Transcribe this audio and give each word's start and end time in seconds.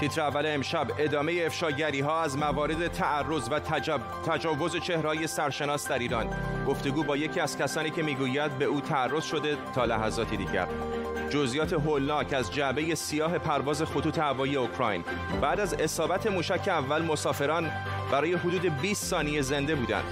تیتر 0.00 0.20
اول 0.20 0.46
امشب. 0.46 0.86
ادامه 0.98 1.42
افشاگری 1.46 2.00
ها 2.00 2.22
از 2.22 2.38
موارد 2.38 2.88
تعرض 2.88 3.48
و 3.50 3.58
تجب... 3.58 4.00
تجاوز 4.26 4.76
چهرهای 4.76 5.26
سرشناس 5.26 5.88
در 5.88 5.98
ایران. 5.98 6.30
گفتگو 6.66 7.02
با 7.02 7.16
یکی 7.16 7.40
از 7.40 7.58
کسانی 7.58 7.90
که 7.90 8.02
می‌گوید 8.02 8.58
به 8.58 8.64
او 8.64 8.80
تعرض 8.80 9.24
شده 9.24 9.56
تا 9.74 9.84
لحظاتی 9.84 10.36
دیگر. 10.36 10.66
جزئیات 11.30 11.72
هولناک 11.72 12.32
از 12.32 12.52
جعبه 12.52 12.94
سیاه 12.94 13.38
پرواز 13.38 13.82
خطوط 13.82 14.18
هوایی 14.18 14.56
اوکراین. 14.56 15.04
بعد 15.42 15.60
از 15.60 15.74
اصابت 15.74 16.26
موشک 16.26 16.68
اول 16.68 17.02
مسافران 17.02 17.70
برای 18.12 18.34
حدود 18.34 18.80
20 18.80 19.04
ثانیه 19.04 19.42
زنده 19.42 19.74
بودند. 19.74 20.04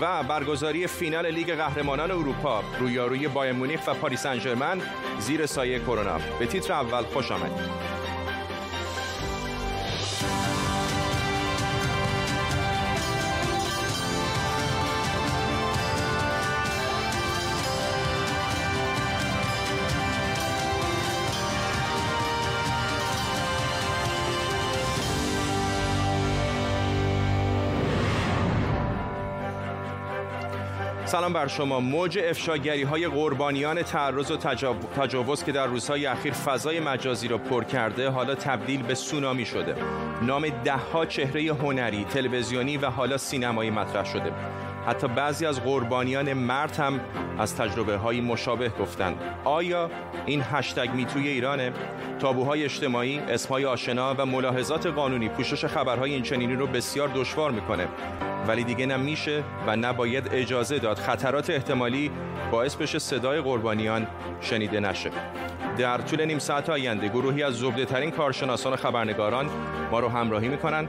و 0.00 0.22
برگزاری 0.22 0.86
فینال 0.86 1.26
لیگ 1.26 1.54
قهرمانان 1.54 2.10
اروپا. 2.10 2.62
رویاروی 2.80 3.28
بایر 3.28 3.52
مونیخ 3.52 3.80
و 3.86 3.94
پاریس 3.94 4.26
انجرمن 4.26 4.80
زیر 5.18 5.46
سایه 5.46 5.78
کرونا. 5.78 6.18
به 6.38 6.46
تیتر 6.46 6.72
اول 6.72 7.02
خوش 7.02 7.32
آمدید. 7.32 7.93
سلام 31.14 31.32
بر 31.32 31.46
شما. 31.46 31.80
موج 31.80 32.18
افشاگری 32.18 32.82
های 32.82 33.08
قربانیان 33.08 33.82
تعرض 33.82 34.30
و 34.30 34.36
تجاوز 34.96 35.44
که 35.44 35.52
در 35.52 35.66
روزهای 35.66 36.06
اخیر 36.06 36.32
فضای 36.32 36.80
مجازی 36.80 37.28
را 37.28 37.38
پر 37.38 37.64
کرده 37.64 38.10
حالا 38.10 38.34
تبدیل 38.34 38.82
به 38.82 38.94
سونامی 38.94 39.44
شده. 39.44 39.74
نام 40.22 40.48
دهها 40.64 41.06
چهره 41.06 41.42
هنری 41.42 42.04
تلویزیونی 42.04 42.76
و 42.76 42.90
حالا 42.90 43.18
سینمایی 43.18 43.70
مطرح 43.70 44.04
شده. 44.04 44.32
حتی 44.86 45.08
بعضی 45.08 45.46
از 45.46 45.60
قربانیان 45.60 46.32
مرد 46.32 46.76
هم 46.76 47.00
از 47.38 47.56
تجربه 47.56 47.96
های 47.96 48.20
مشابه 48.20 48.68
گفتند. 48.68 49.16
آیا 49.44 49.90
این 50.26 50.42
هشتگ 50.52 50.90
میتوی 50.94 51.28
ایرانه؟ 51.28 51.72
تابوهای 52.18 52.64
اجتماعی 52.64 53.18
اسمهای 53.18 53.64
آشنا 53.64 54.14
و 54.18 54.26
ملاحظات 54.26 54.86
قانونی 54.86 55.28
پوشش 55.28 55.64
خبرهای 55.64 56.12
اینچنینی 56.12 56.54
رو 56.54 56.66
بسیار 56.66 57.10
دشوار 57.14 57.50
می‌کنه. 57.50 57.88
ولی 58.48 58.64
دیگه 58.64 58.86
نه 58.86 58.96
میشه 58.96 59.42
و 59.66 59.76
نباید 59.76 60.28
اجازه 60.32 60.78
داد 60.78 60.98
خطرات 60.98 61.50
احتمالی 61.50 62.10
باعث 62.50 62.74
بشه 62.76 62.98
صدای 62.98 63.40
قربانیان 63.40 64.06
شنیده 64.40 64.80
نشه. 64.80 65.10
در 65.78 65.98
طول 65.98 66.24
نیم 66.24 66.38
ساعت 66.38 66.70
آینده 66.70 67.08
گروهی 67.08 67.42
از 67.42 67.54
زبده 67.54 67.84
ترین 67.84 68.10
کارشناسان 68.10 68.72
و 68.72 68.76
خبرنگاران 68.76 69.46
ما 69.90 70.00
رو 70.00 70.08
همراهی 70.08 70.48
می‌کنن. 70.48 70.88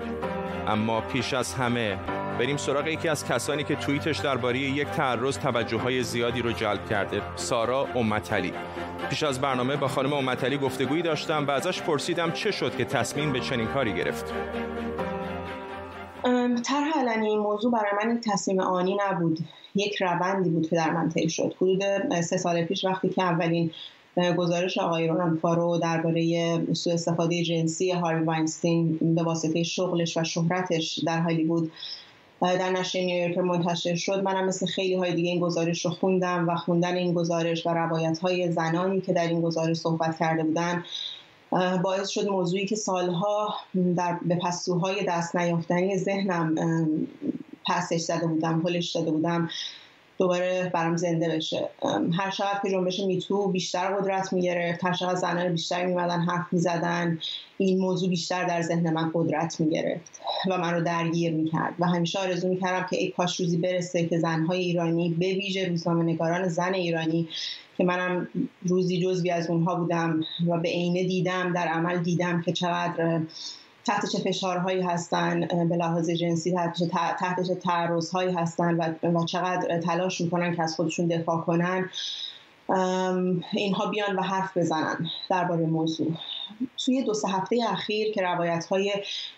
اما 0.67 1.01
پیش 1.01 1.33
از 1.33 1.53
همه 1.53 1.97
بریم 2.39 2.57
سراغ 2.57 2.87
یکی 2.87 3.07
از 3.07 3.25
کسانی 3.25 3.63
که 3.63 3.75
توییتش 3.75 4.19
درباره 4.19 4.59
یک 4.59 4.87
تعرض 4.87 5.37
توجه 5.37 5.77
های 5.77 6.03
زیادی 6.03 6.41
رو 6.41 6.51
جلب 6.51 6.89
کرده 6.89 7.21
سارا 7.35 7.87
امتلی. 7.95 8.53
پیش 9.09 9.23
از 9.23 9.41
برنامه 9.41 9.75
با 9.75 9.87
خانم 9.87 10.13
امتلی 10.13 10.57
گفتگویی 10.57 11.01
داشتم 11.01 11.45
و 11.47 11.51
ازش 11.51 11.81
پرسیدم 11.81 12.31
چه 12.31 12.51
شد 12.51 12.77
که 12.77 12.85
تصمیم 12.85 13.33
به 13.33 13.39
چنین 13.39 13.67
کاری 13.67 13.93
گرفت. 13.93 14.33
طرح 16.63 16.91
علنی 16.99 17.27
این 17.27 17.39
موضوع 17.39 17.71
برای 17.71 18.05
من 18.05 18.21
تصمیم 18.31 18.59
آنی 18.59 18.97
نبود. 19.07 19.39
یک 19.75 20.01
روندی 20.01 20.49
بود 20.49 20.69
که 20.69 20.75
در 20.75 20.91
من 20.91 21.09
طی 21.09 21.29
شد. 21.29 21.55
حدود 21.55 22.21
سه 22.21 22.37
سال 22.37 22.63
پیش 22.63 22.85
وقتی 22.85 23.09
که 23.09 23.23
اولین 23.23 23.71
گزارش 24.37 24.77
آقای 24.77 25.07
رونالد 25.07 25.39
فارو 25.39 25.77
درباره 25.77 26.59
سوء 26.73 26.93
استفاده 26.93 27.43
جنسی 27.43 27.91
هاری 27.91 28.23
واینستین 28.23 29.15
به 29.15 29.23
واسطه 29.23 29.63
شغلش 29.63 30.17
و 30.17 30.23
شهرتش 30.23 30.99
در 31.05 31.43
بود 31.47 31.71
در 32.41 32.69
نشر 32.69 32.99
نیویورک 32.99 33.37
منتشر 33.37 33.95
شد. 33.95 34.23
منم 34.23 34.45
مثل 34.45 34.65
خیلی 34.65 34.95
های 34.95 35.13
دیگه 35.13 35.29
این 35.29 35.39
گزارش 35.39 35.85
رو 35.85 35.91
خوندم 35.91 36.49
و 36.49 36.55
خوندن 36.55 36.95
این 36.95 37.13
گزارش 37.13 37.65
و 37.65 37.69
روایت 37.69 38.19
های 38.19 38.51
زنانی 38.51 39.01
که 39.01 39.13
در 39.13 39.27
این 39.27 39.41
گزارش 39.41 39.77
صحبت 39.77 40.17
کرده 40.19 40.43
بودن 40.43 40.83
باعث 41.83 42.09
شد 42.09 42.27
موضوعی 42.27 42.65
که 42.65 42.75
سالها 42.75 43.55
در 43.95 44.19
به 44.25 44.35
پستوهای 44.35 45.05
دست 45.07 45.35
نیافتنی 45.35 45.97
ذهنم 45.97 46.55
پسش 47.67 48.01
زده 48.01 48.27
بودم 48.27 48.61
پلش 48.61 48.91
داده 48.91 49.11
بودم. 49.11 49.49
دوباره 50.17 50.71
برام 50.73 50.97
زنده 50.97 51.29
بشه. 51.29 51.69
هر 52.17 52.29
شب 52.29 52.61
که 52.63 52.71
جنبش 52.71 52.99
میتو 52.99 53.47
بیشتر 53.47 53.95
قدرت 53.95 54.33
می‌گرفت. 54.33 54.85
هر 54.85 54.93
شب 54.93 55.15
زنان 55.15 55.51
بیشتر 55.51 55.85
میمدن 55.85 56.19
حرف 56.19 56.45
می‌زدن 56.51 57.19
این 57.57 57.79
موضوع 57.79 58.09
بیشتر 58.09 58.43
در 58.43 58.61
ذهن 58.61 58.93
من 58.93 59.11
قدرت 59.13 59.59
می‌گرفت 59.59 60.21
و 60.49 60.57
من 60.57 60.73
رو 60.73 60.81
درگیر 60.81 61.33
می‌کرد. 61.33 61.73
و 61.79 61.85
همیشه 61.85 62.19
آرزو 62.19 62.47
می‌کردم 62.47 62.87
که 62.89 62.97
ای 62.97 63.07
کاش 63.07 63.39
روزی 63.39 63.57
برسه 63.57 64.05
که 64.05 64.19
زنهای 64.19 64.59
ایرانی 64.59 65.09
به 65.19 65.25
ویژه 65.25 65.67
روزنامه 65.67 66.03
نگاران 66.03 66.47
زن 66.47 66.73
ایرانی 66.73 67.27
که 67.77 67.83
منم 67.83 68.27
روزی 68.65 69.01
جزوی 69.01 69.31
از 69.31 69.49
اونها 69.49 69.75
بودم 69.75 70.21
و 70.47 70.57
به 70.59 70.69
عینه 70.69 71.03
دیدم 71.03 71.53
در 71.53 71.67
عمل 71.67 71.97
دیدم 71.97 72.41
که 72.41 72.51
چقدر 72.51 73.21
تحت 73.85 74.05
چه 74.05 74.19
فشارهایی 74.19 74.81
هستن 74.81 75.47
به 75.69 75.75
لحاظ 75.75 76.09
جنسی 76.09 76.53
تحت 77.19 77.41
چه 77.47 77.55
تعرضهایی 77.55 78.33
هستن 78.33 78.75
و, 78.75 79.09
و 79.19 79.25
چقدر 79.25 79.81
تلاش 79.81 80.21
می‌کنن 80.21 80.55
که 80.55 80.63
از 80.63 80.75
خودشون 80.75 81.07
دفاع 81.07 81.41
کنن. 81.41 81.89
اینها 83.53 83.85
بیان 83.91 84.15
و 84.15 84.21
حرف 84.21 84.57
بزنن 84.57 85.09
درباره 85.29 85.65
موضوع. 85.65 86.11
توی 86.85 87.03
دو 87.03 87.13
سه 87.13 87.27
هفته 87.27 87.57
اخیر 87.69 88.11
که 88.13 88.21
روایت 88.21 88.65
های 88.65 88.93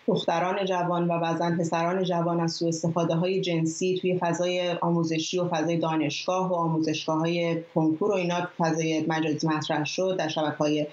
دختران 0.08 0.66
جوان 0.66 1.08
و 1.08 1.20
بعضا 1.20 1.52
پسران 1.60 2.04
جوان 2.04 2.40
از 2.40 2.52
سوء 2.52 2.68
استفاده 2.68 3.16
های 3.16 3.42
جنسی 3.42 3.98
توی 4.02 4.20
فضای 4.20 4.72
آموزشی 4.82 5.40
و 5.40 5.50
فضای 5.50 5.78
دانشگاه 5.78 6.50
و 6.50 6.54
آموزشگاه 6.54 7.18
های 7.18 7.64
کنکور 7.76 8.12
و 8.12 8.16
اینا 8.16 8.48
فضای 8.58 9.06
مجازی 9.08 9.48
مطرح 9.48 9.86
شد 9.86 10.16
در 10.20 10.28
شبکه 10.28 10.58
های 10.58 10.88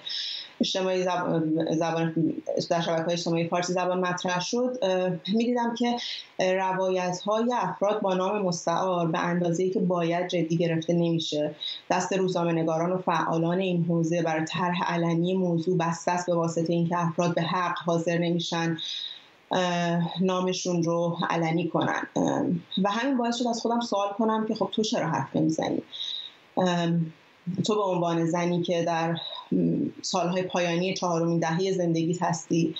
اجتماعی 0.61 1.03
زبان 1.03 2.33
در 2.69 2.81
شبکه 2.81 3.03
های 3.03 3.13
اجتماعی 3.13 3.47
فارسی 3.47 3.73
زبان 3.73 3.99
مطرح 3.99 4.41
شد 4.41 4.77
می‌دیدم 5.33 5.75
که 5.75 5.97
روایت 6.39 7.19
های 7.19 7.53
افراد 7.53 8.01
با 8.01 8.13
نام 8.13 8.41
مستعار 8.41 9.07
به 9.07 9.19
اندازه 9.19 9.69
که 9.69 9.79
باید 9.79 10.27
جدی 10.27 10.57
گرفته 10.57 10.93
نمیشه. 10.93 11.55
دست 11.91 12.13
روزنامه 12.13 12.51
نگاران 12.51 12.91
و 12.91 12.97
فعالان 12.97 13.59
این 13.59 13.85
حوزه 13.85 14.21
برای 14.21 14.45
طرح 14.45 14.93
علنی 14.93 15.33
موضوع 15.33 15.77
بسته 15.77 16.11
است 16.11 16.27
به 16.27 16.35
واسطه 16.35 16.73
اینکه 16.73 16.99
افراد 16.99 17.35
به 17.35 17.41
حق 17.41 17.77
حاضر 17.85 18.17
نمیشن 18.17 18.77
نامشون 20.21 20.83
رو 20.83 21.17
علنی 21.29 21.67
کنن. 21.67 22.07
و 22.83 22.91
همین 22.91 23.17
باعث 23.17 23.35
شد 23.35 23.47
از 23.47 23.61
خودم 23.61 23.79
سوال 23.79 24.07
کنم 24.17 24.45
که 24.47 24.55
خب 24.55 24.69
تو 24.71 24.83
چرا 24.83 25.07
حرف 25.07 25.35
نمی‌زنی؟ 25.35 25.81
تو 27.65 27.75
به 27.75 27.81
عنوان 27.81 28.25
زنی 28.25 28.61
که 28.61 28.83
در 28.83 29.17
سالهای 30.01 30.43
پایانی 30.43 30.93
چهارمین 30.93 31.39
دهه 31.39 31.71
زندگیت 31.71 32.23
هستی 32.23 32.75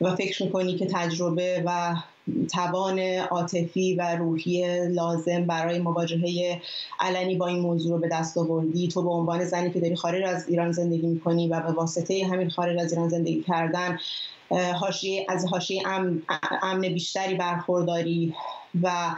و 0.00 0.16
فکر 0.16 0.42
می‌کنی 0.42 0.76
که 0.76 0.86
تجربه 0.86 1.62
و 1.66 1.94
توان 2.52 2.98
عاطفی 3.30 3.94
و 3.94 4.16
روحی 4.16 4.88
لازم 4.88 5.44
برای 5.46 5.78
مواجهه 5.78 6.60
علنی 7.00 7.34
با 7.34 7.46
این 7.46 7.58
موضوع 7.58 7.92
رو 7.92 7.98
به 7.98 8.08
دست 8.08 8.38
آوردی؟ 8.38 8.88
تو 8.88 9.02
به 9.02 9.10
عنوان 9.10 9.44
زنی 9.44 9.70
که 9.70 9.80
داری 9.80 9.96
خارج 9.96 10.22
از 10.26 10.48
ایران 10.48 10.72
زندگی 10.72 11.06
می‌کنی 11.06 11.48
و 11.48 11.60
به 11.60 11.72
واسطه 11.72 12.26
همین 12.32 12.50
خارج 12.50 12.78
از 12.78 12.92
ایران 12.92 13.08
زندگی 13.08 13.42
کردن 13.42 13.98
حاشیه 14.80 15.26
از 15.28 15.46
حاشیه 15.46 15.82
امن 16.62 16.80
بیشتری 16.80 17.34
برخورداری 17.34 18.34
و 18.82 19.14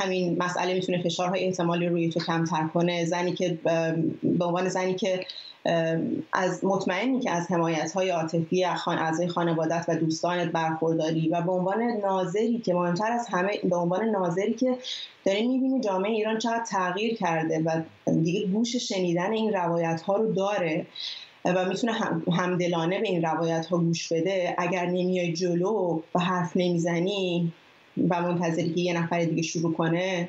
همین 0.00 0.42
مسئله 0.42 0.74
می‌تونه 0.74 1.02
فشارهای 1.02 1.44
احتمالی 1.44 1.88
روی 1.88 2.08
تو 2.10 2.20
کمتر 2.20 2.66
کنه. 2.74 3.04
زنی 3.04 3.32
که 3.32 3.58
به 4.22 4.44
عنوان 4.44 4.68
زنی 4.68 4.94
که 4.94 5.26
از 6.32 6.64
مطمئنی 6.64 7.20
که 7.20 7.30
از 7.30 7.50
حمایت 7.50 7.92
های 7.92 8.10
عاطفی 8.10 8.64
اعضای 8.64 9.28
خانوادت 9.28 9.84
و 9.88 9.96
دوستانت 9.96 10.52
برخورداری 10.52 11.28
و 11.28 11.40
به 11.40 11.52
عنوان 11.52 11.82
ناظری 11.82 12.58
که 12.58 12.74
مهمتر 12.74 13.12
از 13.12 13.26
همه 13.30 13.58
به 13.64 13.76
عنوان 13.76 14.04
ناظری 14.04 14.54
که 14.54 14.78
داری 15.24 15.48
می‌بینی 15.48 15.80
جامعه 15.80 16.10
ایران 16.10 16.38
چقدر 16.38 16.64
تغییر 16.70 17.16
کرده 17.16 17.62
و 17.64 17.82
دیگه 18.22 18.46
گوش 18.46 18.76
شنیدن 18.76 19.32
این 19.32 19.52
روایت 19.52 20.02
ها 20.02 20.16
رو 20.16 20.32
داره 20.32 20.86
و 21.44 21.64
می‌تونه 21.64 21.92
همدلانه 22.32 23.00
به 23.00 23.08
این 23.08 23.22
روایت 23.22 23.66
ها 23.66 23.78
گوش 23.78 24.12
بده 24.12 24.54
اگر 24.58 24.86
نمیای 24.86 25.32
جلو 25.32 26.02
و 26.14 26.18
حرف 26.18 26.52
نمی‌زنی 26.56 27.52
و 28.08 28.22
منتظری 28.22 28.74
که 28.74 28.80
یه 28.80 28.92
نفر 28.92 29.24
دیگه 29.24 29.42
شروع 29.42 29.72
کنه 29.72 30.28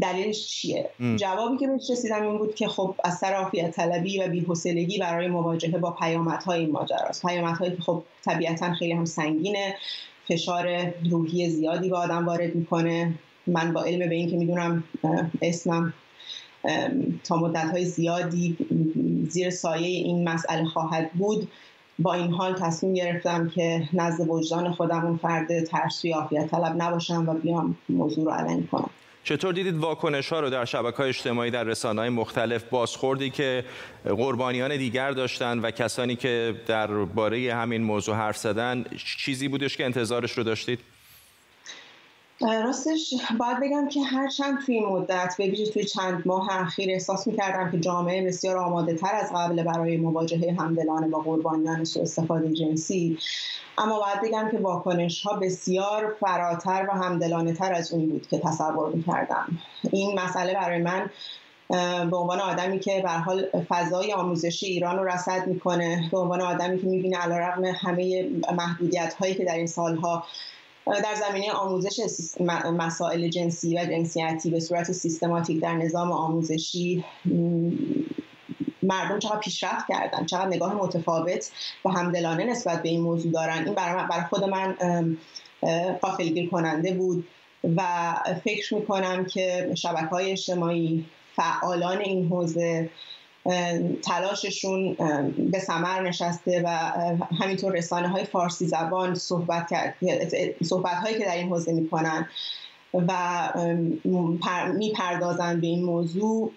دلیلش 0.00 0.46
چیه؟ 0.46 0.90
جوابی 1.16 1.56
که 1.56 1.66
بهش 1.66 1.90
رسیدم 1.90 2.22
این 2.22 2.38
بود 2.38 2.54
که 2.54 2.68
خب 2.68 2.94
از 3.04 3.18
سر 3.18 3.32
عافیت 3.32 3.70
طلبی 3.70 4.18
و 4.18 4.28
بی‌حوصلگی 4.28 4.98
برای 4.98 5.28
مواجهه 5.28 5.78
با 5.78 5.90
پیامدهای 5.90 6.60
این 6.60 6.70
ماجراست 6.70 7.26
پیامدهایی 7.26 7.76
که 7.76 7.82
خب 7.82 8.02
طبیعتا 8.24 8.74
خیلی 8.74 8.92
هم 8.92 9.04
سنگینه 9.04 9.74
فشار 10.28 10.92
روحی 11.10 11.50
زیادی 11.50 11.88
به 11.88 11.96
آدم 11.96 12.26
وارد 12.26 12.54
می‌کنه. 12.54 13.14
من 13.46 13.72
با 13.72 13.82
علم 13.82 14.08
به 14.08 14.14
این 14.14 14.30
که 14.30 14.36
می‌دونم 14.36 14.84
اسمم 15.42 15.94
تا 17.24 17.36
مدت 17.36 17.70
های 17.70 17.84
زیادی 17.84 18.56
زیر 19.28 19.50
سایه 19.50 19.88
این 19.88 20.28
مسئله 20.28 20.64
خواهد 20.64 21.12
بود 21.12 21.48
با 21.98 22.14
این 22.14 22.32
حال 22.32 22.54
تصمیم 22.54 22.94
گرفتم 22.94 23.48
که 23.48 23.88
نزد 23.92 24.28
وجدان 24.28 24.72
خودم 24.72 25.06
اون 25.06 25.16
فرد 25.16 25.64
ترسوی 25.64 26.12
عافیت 26.12 26.50
طلب 26.50 26.74
نباشم 26.82 27.28
و 27.28 27.34
بیام 27.34 27.76
موضوع 27.88 28.24
رو 28.24 28.30
علنی 28.30 28.66
کنم 28.66 28.90
چطور 29.24 29.52
دیدید 29.52 29.76
واکنش 29.76 30.32
ها 30.32 30.40
رو 30.40 30.50
در 30.50 30.64
شبکه 30.64 30.96
های 30.96 31.08
اجتماعی 31.08 31.50
در 31.50 31.64
رسانه 31.64 32.00
های 32.00 32.10
مختلف 32.10 32.64
بازخوردی 32.64 33.30
که 33.30 33.64
قربانیان 34.04 34.76
دیگر 34.76 35.10
داشتن 35.10 35.58
و 35.58 35.70
کسانی 35.70 36.16
که 36.16 36.54
درباره 36.66 37.54
همین 37.54 37.82
موضوع 37.82 38.14
حرف 38.14 38.36
زدن 38.36 38.84
چیزی 39.18 39.48
بودش 39.48 39.76
که 39.76 39.84
انتظارش 39.84 40.32
رو 40.32 40.44
داشتید؟ 40.44 40.80
راستش 42.40 43.14
باید 43.38 43.60
بگم 43.62 43.88
که 43.88 44.02
هرچند 44.02 44.58
توی 44.66 44.80
مدت 44.80 45.34
به 45.38 45.46
ویژه 45.46 45.72
توی 45.72 45.84
چند 45.84 46.22
ماه 46.26 46.48
اخیر 46.50 46.90
احساس 46.90 47.26
می‌کردم 47.26 47.70
که 47.70 47.80
جامعه 47.80 48.26
بسیار 48.26 48.56
آماده 48.56 48.94
تر 48.94 49.14
از 49.14 49.32
قبل 49.34 49.62
برای 49.62 49.96
مواجهه 49.96 50.56
همدلانه 50.58 51.08
با 51.08 51.18
قربانیان 51.18 51.84
سوء 51.84 52.02
استفاده 52.02 52.52
جنسی. 52.52 53.18
اما 53.78 54.00
باید 54.00 54.20
بگم 54.22 54.48
که 54.50 54.58
واکنش 54.58 55.22
ها 55.22 55.36
بسیار 55.36 56.16
فراتر 56.20 56.86
و 56.88 56.92
همدلانه 56.92 57.52
تر 57.52 57.72
از 57.72 57.92
اون 57.92 58.08
بود 58.08 58.26
که 58.26 58.38
تصور 58.38 58.92
می‌کردم. 58.92 59.58
این 59.92 60.20
مسئله 60.20 60.54
برای 60.54 60.82
من 60.82 61.10
به 62.10 62.16
عنوان 62.16 62.40
آدمی 62.40 62.78
که 62.78 63.00
به 63.02 63.10
حال 63.10 63.46
فضای 63.68 64.12
آموزشی 64.12 64.66
ایران 64.66 64.98
رو 64.98 65.04
رصد 65.04 65.46
می‌کنه 65.46 66.08
به 66.12 66.18
عنوان 66.18 66.40
آدمی 66.40 66.80
که 66.80 66.86
می‌بینه 66.86 67.16
علیرغم 67.16 67.64
همه 67.64 68.30
محدودیت 68.56 69.14
هایی 69.14 69.34
که 69.34 69.44
در 69.44 69.54
این 69.54 69.66
سالها 69.66 70.24
در 70.86 71.14
زمینه 71.14 71.52
آموزش 71.52 72.00
مسائل 72.76 73.28
جنسی 73.28 73.78
و 73.78 73.84
جنسیتی 73.84 74.50
به 74.50 74.60
صورت 74.60 74.92
سیستماتیک 74.92 75.62
در 75.62 75.74
نظام 75.74 76.12
آموزشی 76.12 77.04
مردم 78.82 79.18
چقدر 79.18 79.38
پیشرفت 79.38 79.86
کردن 79.88 80.26
چقدر 80.26 80.46
نگاه 80.46 80.74
متفاوت 80.74 81.50
و 81.84 81.88
همدلانه 81.88 82.44
نسبت 82.44 82.82
به 82.82 82.88
این 82.88 83.00
موضوع 83.00 83.32
دارن. 83.32 83.64
این 83.64 83.74
برای, 83.74 84.24
خود 84.30 84.44
من 84.44 84.76
قافلگیر 86.02 86.50
کننده 86.50 86.94
بود 86.94 87.28
و 87.76 87.82
فکر 88.44 88.74
می‌کنم 88.74 89.24
که 89.24 89.72
شبکه 89.74 90.06
های 90.06 90.32
اجتماعی 90.32 91.06
فعالان 91.36 91.98
این 91.98 92.28
حوزه 92.28 92.90
تلاششون 94.02 94.96
به 95.38 95.58
سمر 95.58 96.02
نشسته 96.02 96.62
و 96.64 96.68
همینطور 97.40 97.72
رسانه 97.72 98.08
های 98.08 98.24
فارسی 98.24 98.66
زبان 98.66 99.14
صحبت, 99.14 99.70
صحبت 100.64 100.94
هایی 100.94 101.18
که 101.18 101.24
در 101.24 101.34
این 101.36 101.48
حوزه 101.48 101.72
می‌کنن 101.72 102.28
و 102.94 103.48
می‌پردازن 104.74 105.60
به 105.60 105.66
این 105.66 105.84
موضوع 105.84 106.52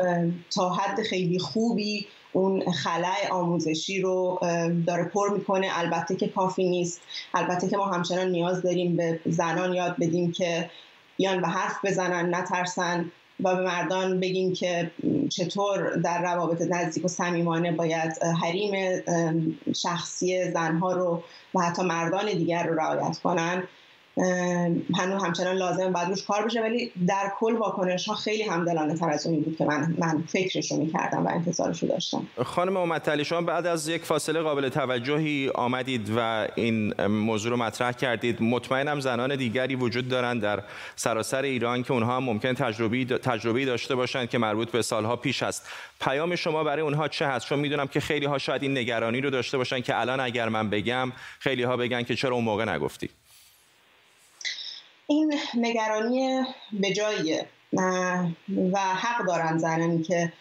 تا 0.55 0.69
حد 0.69 1.01
خیلی 1.01 1.39
خوبی 1.39 2.07
اون 2.33 2.71
خلای 2.71 3.27
آموزشی 3.31 4.01
رو 4.01 4.39
داره 4.87 5.03
پر 5.03 5.33
می‌کنه. 5.33 5.67
البته 5.73 6.15
که 6.15 6.27
کافی 6.27 6.69
نیست. 6.69 7.01
البته 7.33 7.69
که 7.69 7.77
ما 7.77 7.85
همچنان 7.85 8.27
نیاز 8.31 8.61
داریم 8.61 8.95
به 8.95 9.19
زنان 9.25 9.73
یاد 9.73 9.95
بدیم 9.99 10.31
که 10.31 10.69
بیان 11.17 11.41
و 11.41 11.45
حرف 11.45 11.85
بزنن 11.85 12.35
نترسن. 12.35 13.11
و 13.43 13.55
به 13.55 13.61
مردان 13.61 14.19
بگیم 14.19 14.53
که 14.53 14.91
چطور 15.29 15.95
در 15.95 16.21
روابط 16.21 16.61
نزدیک 16.61 17.05
و 17.05 17.07
صمیمانه 17.07 17.71
باید 17.71 18.23
حریم 18.41 19.01
شخصی 19.75 20.51
زنها 20.51 20.93
رو 20.93 21.23
و 21.55 21.59
حتی 21.59 21.83
مردان 21.83 22.25
دیگر 22.25 22.67
رو 22.67 22.75
رعایت 22.75 23.19
کنن. 23.19 23.63
هنوز 24.97 25.23
همچنان 25.23 25.55
لازم 25.55 25.93
بعد 25.93 26.07
روش 26.09 26.23
کار 26.23 26.45
بشه 26.45 26.61
ولی 26.61 26.91
در 27.07 27.31
کل 27.39 27.55
واکنش 27.55 28.07
ها 28.07 28.15
خیلی 28.15 28.43
همدلانه 28.43 28.95
تر 28.95 29.09
از 29.09 29.27
اونی 29.27 29.39
بود 29.39 29.57
که 29.57 29.65
من 29.65 29.95
من 29.97 30.23
فکرش 30.27 30.71
رو 30.71 30.77
می‌کردم 30.77 31.25
و 31.25 31.29
انتظارش 31.29 31.83
رو 31.83 31.89
داشتم. 31.89 32.27
خانم 32.43 32.77
امت 32.77 33.23
شما 33.23 33.41
بعد 33.41 33.65
از 33.65 33.87
یک 33.87 34.03
فاصله 34.03 34.41
قابل 34.41 34.69
توجهی 34.69 35.51
آمدید 35.55 36.11
و 36.17 36.47
این 36.55 37.01
موضوع 37.07 37.51
رو 37.51 37.57
مطرح 37.57 37.91
کردید. 37.91 38.41
مطمئنم 38.41 38.99
زنان 38.99 39.35
دیگری 39.35 39.75
وجود 39.75 40.07
دارند 40.07 40.41
در 40.41 40.63
سراسر 40.95 41.41
ایران 41.41 41.83
که 41.83 41.91
اونها 41.91 42.15
هم 42.15 42.23
ممکن 42.23 42.53
تجربی 42.53 43.05
تجربی 43.05 43.65
داشته 43.65 43.95
باشند 43.95 44.29
که 44.29 44.37
مربوط 44.37 44.71
به 44.71 44.81
سالها 44.81 45.15
پیش 45.15 45.43
است. 45.43 45.67
پیام 46.01 46.35
شما 46.35 46.63
برای 46.63 46.81
اونها 46.81 47.07
چه 47.07 47.27
هست؟ 47.27 47.45
چون 47.45 47.59
می‌دونم 47.59 47.87
که 47.87 47.99
خیلی 47.99 48.25
ها 48.25 48.37
شاید 48.37 48.63
این 48.63 48.77
نگرانی 48.77 49.21
رو 49.21 49.29
داشته 49.29 49.57
باشن 49.57 49.81
که 49.81 49.99
الان 49.99 50.19
اگر 50.19 50.49
من 50.49 50.69
بگم 50.69 51.11
خیلی 51.39 51.63
ها 51.63 51.77
بگن 51.77 52.03
که 52.03 52.15
چرا 52.15 52.35
اون 52.35 52.43
موقع 52.43 52.75
نگفتی. 52.75 53.09
این 55.09 55.33
نگرانی 55.57 56.43
به 56.73 56.93
جاییه. 56.93 57.45
و 58.73 58.79
حق 58.79 59.25
دارن 59.27 59.57
زنانی 59.57 60.03
که 60.03 60.33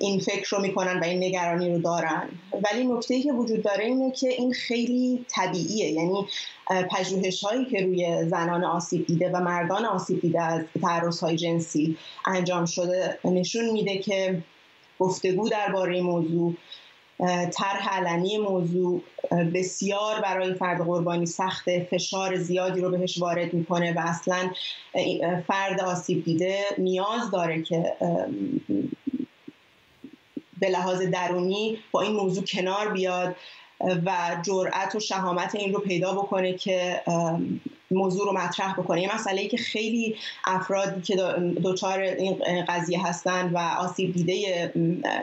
این 0.00 0.20
فکر 0.20 0.56
رو 0.56 0.62
می‌کنن 0.62 1.00
و 1.00 1.04
این 1.04 1.24
نگرانی 1.24 1.72
رو 1.72 1.78
دارن. 1.78 2.28
ولی 2.52 2.84
نکته 2.84 3.22
که 3.22 3.32
وجود 3.32 3.62
داره 3.62 3.84
اینه 3.84 4.10
که 4.10 4.28
این 4.28 4.52
خیلی 4.52 5.26
طبیعیه. 5.28 5.90
یعنی 5.90 6.26
پژوهش 6.90 7.44
هایی 7.44 7.64
که 7.64 7.80
روی 7.80 8.28
زنان 8.28 8.64
آسیب 8.64 9.06
دیده 9.06 9.30
و 9.30 9.40
مردان 9.40 9.84
آسیب 9.84 10.20
دیده 10.20 10.42
از 10.42 10.62
تعرض 10.82 11.20
های 11.20 11.36
جنسی 11.36 11.96
انجام 12.26 12.66
شده 12.66 13.18
نشون 13.24 13.70
میده 13.70 13.98
که 13.98 14.42
گفتگو 14.98 15.48
درباره 15.48 16.00
موضوع 16.00 16.54
طرح 17.52 17.88
علنی 17.88 18.38
موضوع 18.38 19.02
بسیار 19.54 20.20
برای 20.20 20.54
فرد 20.54 20.84
قربانی 20.84 21.26
سخت 21.26 21.70
فشار 21.90 22.36
زیادی 22.36 22.80
رو 22.80 22.90
بهش 22.90 23.18
وارد 23.18 23.54
می‌کنه 23.54 23.92
و 23.92 23.98
اصلا 23.98 24.50
فرد 25.46 25.80
آسیب 25.80 26.24
دیده 26.24 26.64
نیاز 26.78 27.30
داره 27.30 27.62
که 27.62 27.96
به 30.60 30.68
لحاظ 30.68 31.02
درونی 31.02 31.78
با 31.90 32.00
این 32.00 32.12
موضوع 32.12 32.44
کنار 32.44 32.92
بیاد 32.92 33.36
و 33.80 34.36
جرأت 34.42 34.94
و 34.94 35.00
شهامت 35.00 35.54
این 35.54 35.74
رو 35.74 35.80
پیدا 35.80 36.12
بکنه 36.12 36.54
که 36.54 37.02
موضوع 37.90 38.26
رو 38.26 38.32
مطرح 38.32 38.72
بکنه. 38.72 39.02
یه 39.02 39.14
مسئله 39.14 39.40
ای 39.40 39.48
که 39.48 39.56
خیلی 39.56 40.16
افرادی 40.44 41.00
که 41.00 41.16
دچار 41.64 42.00
این 42.00 42.64
قضیه 42.68 43.06
هستن 43.06 43.50
و 43.54 43.58
آسیب 43.58 44.12
دیده 44.12 44.72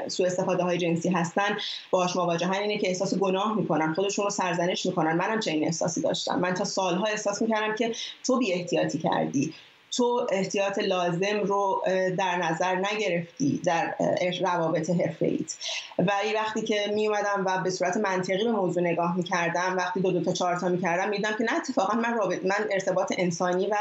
سوء 0.08 0.26
استفاده 0.26 0.64
های 0.64 0.78
جنسی 0.78 1.10
هستن 1.10 1.58
باش 1.92 2.16
مواجهن 2.16 2.62
اینه 2.62 2.78
که 2.78 2.88
احساس 2.88 3.18
گناه 3.18 3.58
می‌کنن. 3.58 3.94
خودشون 3.94 4.26
رو 4.26 4.32
سرزنش 4.32 4.86
می‌کنن. 4.86 5.14
منم 5.14 5.40
چه 5.40 5.52
این 5.52 5.66
احساسی 5.66 6.02
داشتم. 6.02 6.40
من 6.40 6.54
تا 6.54 6.64
سالها 6.64 7.06
احساس 7.06 7.42
می‌کردم 7.42 7.76
که 7.76 7.92
تو 8.26 8.38
بی 8.38 8.54
احتیاطی 8.54 8.98
کردی. 8.98 9.54
تو 9.98 10.28
احتیاط 10.32 10.80
لازم 10.80 11.40
رو 11.44 11.84
در 12.18 12.38
نظر 12.38 12.76
نگرفتی 12.76 13.62
در 13.66 13.96
روابط 14.42 14.90
حرفه 14.90 15.26
ایت 15.26 15.56
ولی 16.00 16.34
وقتی 16.36 16.62
که 16.62 16.92
می 16.94 17.08
اومدم 17.08 17.44
و 17.46 17.64
به 17.64 17.70
صورت 17.70 17.98
منطقی 17.98 18.44
به 18.44 18.52
موضوع 18.52 18.84
نگاه 18.84 19.18
می 19.18 19.24
کردم 19.24 19.78
وقتی 19.78 20.02
دو 20.02 20.12
دو 20.12 20.24
تا 20.24 20.34
چهار 20.34 20.60
تا 20.60 20.70
می 20.70 20.82
کردم 20.82 21.10
میدم 21.10 21.32
که 21.38 21.44
نه 21.44 21.58
اتفاقا 21.58 21.98
من 21.98 22.14
رابط 22.14 22.46
من 22.46 22.68
ارتباط 22.72 23.14
انسانی 23.18 23.68
و 23.68 23.76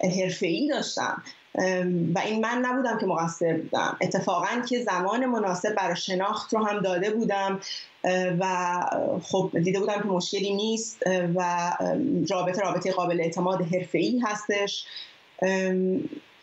حرفه 0.00 0.46
ای 0.46 0.68
داشتم 0.68 1.22
و 2.14 2.18
این 2.18 2.40
من 2.40 2.58
نبودم 2.58 2.98
که 2.98 3.06
مقصر 3.06 3.56
بودم. 3.56 3.96
اتفاقا 4.00 4.60
که 4.68 4.82
زمان 4.82 5.26
مناسب 5.26 5.74
برای 5.74 5.96
شناخت 5.96 6.54
رو 6.54 6.64
هم 6.64 6.80
داده 6.80 7.10
بودم 7.10 7.60
و 8.38 8.46
خب 9.22 9.50
دیده 9.64 9.80
بودم 9.80 10.02
که 10.02 10.08
مشکلی 10.08 10.54
نیست 10.54 11.02
و 11.34 11.70
رابطه 12.30 12.60
رابطه 12.60 12.92
قابل 12.92 13.20
اعتماد 13.20 13.62
حرفه‌ای 13.62 14.18
هستش. 14.24 14.86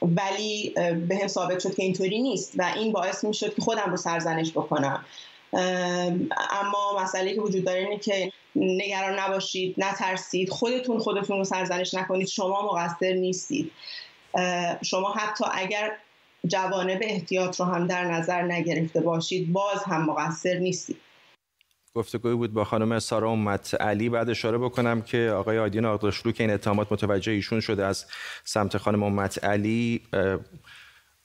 ولی 0.02 0.74
به 1.08 1.18
هم 1.22 1.28
ثابت 1.28 1.60
شد 1.60 1.76
که 1.76 1.84
اینطوری 1.84 2.22
نیست 2.22 2.54
و 2.58 2.74
این 2.76 2.92
باعث 2.92 3.24
می 3.24 3.34
شد 3.34 3.56
که 3.56 3.62
خودم 3.62 3.92
رو 3.92 3.98
سرزنش 3.98 4.52
بکنم. 4.52 5.06
اما 5.54 7.04
مسئله 7.04 7.34
که 7.34 7.42
وجود 7.42 7.64
داره 7.64 7.80
اینه 7.80 7.98
که 7.98 8.32
نگران 8.56 9.20
نباشید 9.20 9.76
نترسید 9.78 10.50
خودتون 10.50 11.00
خودتون 11.00 11.38
رو 11.38 11.44
سرزنش 11.44 11.94
نکنید 11.94 12.28
شما 12.28 12.74
مقصر 12.74 13.14
نیستید. 13.14 13.72
شما 14.82 15.12
حتی 15.12 15.46
اگر 15.54 15.92
جوانب 16.48 17.00
احتیاط 17.02 17.60
رو 17.60 17.66
هم 17.66 17.88
در 17.88 18.06
نظر 18.06 18.42
نگرفته 18.42 19.02
باشید 19.02 19.54
باز 19.54 19.84
هم 19.84 20.06
مقصر 20.06 20.58
نیستید. 20.58 20.98
گفتگوی 21.94 22.36
بود 22.36 22.54
با 22.54 22.64
خانم 22.64 23.00
سارا 23.00 23.30
امت 23.30 23.82
علی. 23.82 24.10
بعد 24.10 24.30
اشاره 24.30 24.58
بکنم 24.58 25.02
که 25.02 25.34
آقای 25.36 25.60
آدین 25.60 25.86
آقداشلو 25.86 26.32
که 26.32 26.44
این 26.44 26.54
اتهامات 26.54 26.92
متوجه 26.92 27.32
ایشون 27.32 27.60
شده 27.60 27.86
از 27.86 28.06
سمت 28.44 28.78
خانم 28.78 29.04
امت 29.04 29.44
علی 29.44 30.02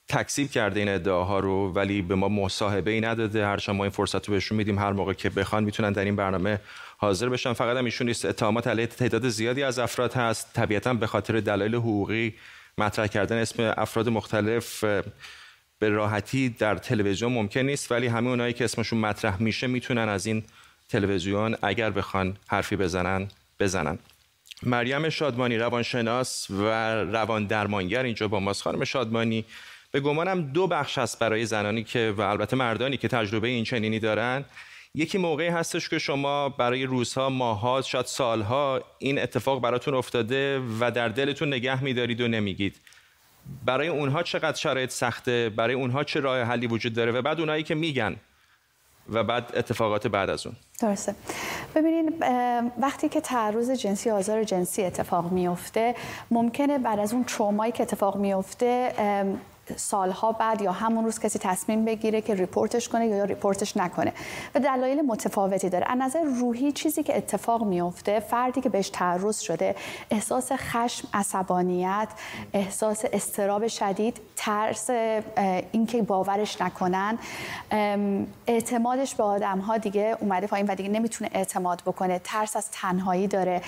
تکذیب 0.07 0.51
کرده 0.51 0.79
این 0.79 0.89
ادعاها 0.89 1.39
رو 1.39 1.71
ولی 1.73 2.01
به 2.01 2.15
ما 2.15 2.29
مصاحبه 2.29 2.91
ای 2.91 3.01
نداده. 3.01 3.45
هرچند 3.45 3.75
ما 3.75 3.83
این 3.83 3.91
فرصت 3.91 4.27
رو 4.27 4.33
بهشون 4.33 4.57
میدیم 4.57 4.79
هر 4.79 4.91
موقع 4.91 5.13
که 5.13 5.29
بخوان 5.29 5.63
می‌تونن 5.63 5.91
در 5.91 6.05
این 6.05 6.15
برنامه 6.15 6.59
حاضر 6.97 7.29
بشن. 7.29 7.53
فقط 7.53 7.77
هم 7.77 7.85
ایشون 7.85 8.07
نیست 8.07 8.25
اتهامات 8.25 8.67
علیه 8.67 8.87
تعداد 8.87 9.29
زیادی 9.29 9.63
از 9.63 9.79
افراد 9.79 10.13
هست. 10.13 10.53
طبیعتا 10.53 10.93
به 10.93 11.07
خاطر 11.07 11.39
دلایل 11.39 11.75
حقوقی 11.75 12.35
مطرح 12.77 13.07
کردن 13.07 13.37
اسم 13.37 13.73
افراد 13.77 14.09
مختلف 14.09 14.85
به 15.79 15.89
راحتی 15.89 16.49
در 16.49 16.75
تلویزیون 16.75 17.33
ممکن 17.33 17.59
نیست 17.59 17.91
ولی 17.91 18.07
همه 18.07 18.29
اونایی 18.29 18.53
که 18.53 18.63
اسمشون 18.63 18.99
مطرح 18.99 19.41
میشه 19.41 19.67
می‌تونن 19.67 20.09
از 20.09 20.25
این 20.25 20.43
تلویزیون 20.89 21.55
اگر 21.61 21.89
بخوان 21.89 22.37
حرفی 22.47 22.75
بزنن 22.75 23.27
بزنن. 23.59 23.99
مریم 24.63 25.09
شادمانی 25.09 25.57
روانشناس 25.57 26.49
و 26.49 26.63
روان 27.03 27.45
درمانگر 27.45 28.03
اینجا 28.03 28.27
با 28.27 28.39
ماست. 28.39 28.61
خانم 28.61 28.83
شادمانی 28.83 29.45
به 29.91 29.99
گمانم 29.99 30.41
دو 30.41 30.67
بخش 30.67 30.97
هست 30.97 31.19
برای 31.19 31.45
زنانی 31.45 31.83
که 31.83 32.13
و 32.17 32.21
البته 32.21 32.55
مردانی 32.55 32.97
که 32.97 33.07
تجربه 33.07 33.47
این 33.47 33.63
چنینی 33.63 33.99
دارن. 33.99 34.45
یکی 34.95 35.17
موقعی 35.17 35.47
هستش 35.47 35.89
که 35.89 35.99
شما 35.99 36.49
برای 36.49 36.83
روزها 36.83 37.29
ماهها 37.29 37.81
شاید 37.81 38.05
سالها 38.05 38.81
این 38.99 39.19
اتفاق 39.19 39.61
براتون 39.61 39.93
افتاده 39.93 40.61
و 40.79 40.91
در 40.91 41.09
دلتون 41.09 41.47
نگه 41.47 41.83
میدارید 41.83 42.21
و 42.21 42.27
نمیگید. 42.27 42.75
برای 43.65 43.87
اونها 43.87 44.23
چقدر 44.23 44.57
شرایط 44.57 44.89
سخته 44.89 45.51
برای 45.55 45.73
اونها 45.73 46.03
چه 46.03 46.19
راه 46.19 46.41
حلی 46.41 46.67
وجود 46.67 46.93
داره 46.93 47.11
و 47.11 47.21
بعد 47.21 47.39
اونایی 47.39 47.63
که 47.63 47.75
میگن 47.75 48.15
و 49.09 49.23
بعد 49.23 49.51
اتفاقات 49.55 50.07
بعد 50.07 50.29
از 50.29 50.47
اون. 50.47 50.55
درسته. 50.81 51.15
ببینید 51.75 52.13
وقتی 52.79 53.09
که 53.09 53.21
تعرض 53.21 53.71
جنسی 53.71 54.09
آزار 54.09 54.43
جنسی 54.43 54.83
اتفاق 54.83 55.31
میفته 55.31 55.95
ممکنه 56.31 56.77
بعد 56.77 56.99
از 56.99 57.13
اون 57.13 57.23
ترومایی 57.23 57.71
که 57.71 57.83
اتفاق 57.83 58.17
میفته 58.17 58.93
سالها 59.75 60.31
بعد 60.31 60.61
یا 60.61 60.71
همون 60.71 61.05
روز 61.05 61.19
کسی 61.19 61.39
تصمیم 61.39 61.85
بگیره 61.85 62.21
که 62.21 62.35
ریپورتش 62.35 62.89
کنه 62.89 63.07
یا 63.07 63.23
ریپورتش 63.23 63.77
نکنه. 63.77 64.13
و 64.55 64.59
دلایل 64.59 65.01
متفاوتی 65.01 65.69
داره. 65.69 65.85
از 65.89 65.97
نظر 65.97 66.23
روحی 66.23 66.71
چیزی 66.71 67.03
که 67.03 67.17
اتفاق 67.17 67.63
میفته 67.63 68.19
فردی 68.19 68.61
که 68.61 68.69
بهش 68.69 68.89
تعرض 68.89 69.39
شده 69.39 69.75
احساس 70.11 70.51
خشم 70.51 71.07
عصبانیت 71.13 72.07
احساس 72.53 73.05
استراب 73.13 73.67
شدید 73.67 74.21
ترس 74.35 74.89
اینکه 75.71 76.01
باورش 76.01 76.61
نکنن. 76.61 77.17
اعتمادش 78.47 79.15
به 79.15 79.23
آدم 79.23 79.59
ها 79.59 79.77
دیگه 79.77 80.17
اومده 80.19 80.47
پایین 80.47 80.67
و 80.67 80.75
دیگه 80.75 80.89
نمی‌تونه 80.89 81.29
اعتماد 81.33 81.81
بکنه. 81.85 82.19
ترس 82.23 82.57
از 82.57 82.71
تنهایی 82.71 83.27
داره. 83.27 83.61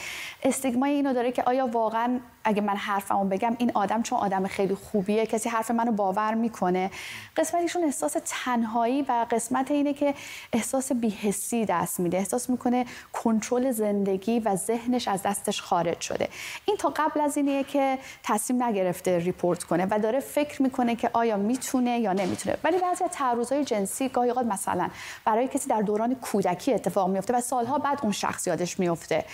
استیگمای 0.43 0.91
اینو 0.91 1.13
داره 1.13 1.31
که 1.31 1.43
آیا 1.43 1.67
واقعا 1.67 2.19
اگه 2.43 2.61
من 2.61 2.75
حرفمو 2.75 3.25
بگم 3.25 3.55
این 3.57 3.71
آدم 3.73 4.01
چون 4.01 4.19
آدم 4.19 4.47
خیلی 4.47 4.75
خوبیه 4.75 5.25
کسی 5.25 5.49
حرف 5.49 5.71
منو 5.71 5.91
باور 5.91 6.33
می‌کنه. 6.33 6.91
قسمتیشون 7.37 7.83
احساس 7.83 8.15
تنهایی 8.25 9.01
و 9.01 9.25
قسمت 9.31 9.71
اینه 9.71 9.93
که 9.93 10.13
احساس 10.53 10.91
بیهسی 10.91 11.65
دست 11.65 11.99
میده. 11.99 12.17
احساس 12.17 12.49
می‌کنه 12.49 12.85
کنترل 13.13 13.71
زندگی 13.71 14.39
و 14.39 14.55
ذهنش 14.55 15.07
از 15.07 15.23
دستش 15.23 15.61
خارج 15.61 16.01
شده. 16.01 16.27
این 16.65 16.77
تا 16.77 16.93
قبل 16.95 17.21
از 17.21 17.37
اینه 17.37 17.63
که 17.63 17.97
تصمیم 18.23 18.63
نگرفته 18.63 19.19
report 19.19 19.63
کنه 19.63 19.87
و 19.91 19.99
داره 19.99 20.19
فکر 20.19 20.61
می‌کنه 20.61 20.95
که 20.95 21.09
آیا 21.13 21.37
می‌تونه 21.37 21.99
یا 21.99 22.13
نمی‌تونه. 22.13 22.57
ولی 22.63 22.77
بعضی 22.77 23.05
تعرضای 23.11 23.65
جنسی 23.65 24.09
گاهی 24.09 24.29
اوقات 24.29 24.45
مثلا 24.45 24.89
برای 25.25 25.47
کسی 25.47 25.69
در 25.69 25.81
دوران 25.81 26.15
کودکی 26.15 26.73
اتفاق 26.73 27.09
میفته 27.09 27.33
و 27.33 27.41
سالها 27.41 27.77
بعد 27.77 27.99
اون 28.01 28.11
شخص 28.11 28.47
یادش 28.47 28.79
میفته 28.79 29.25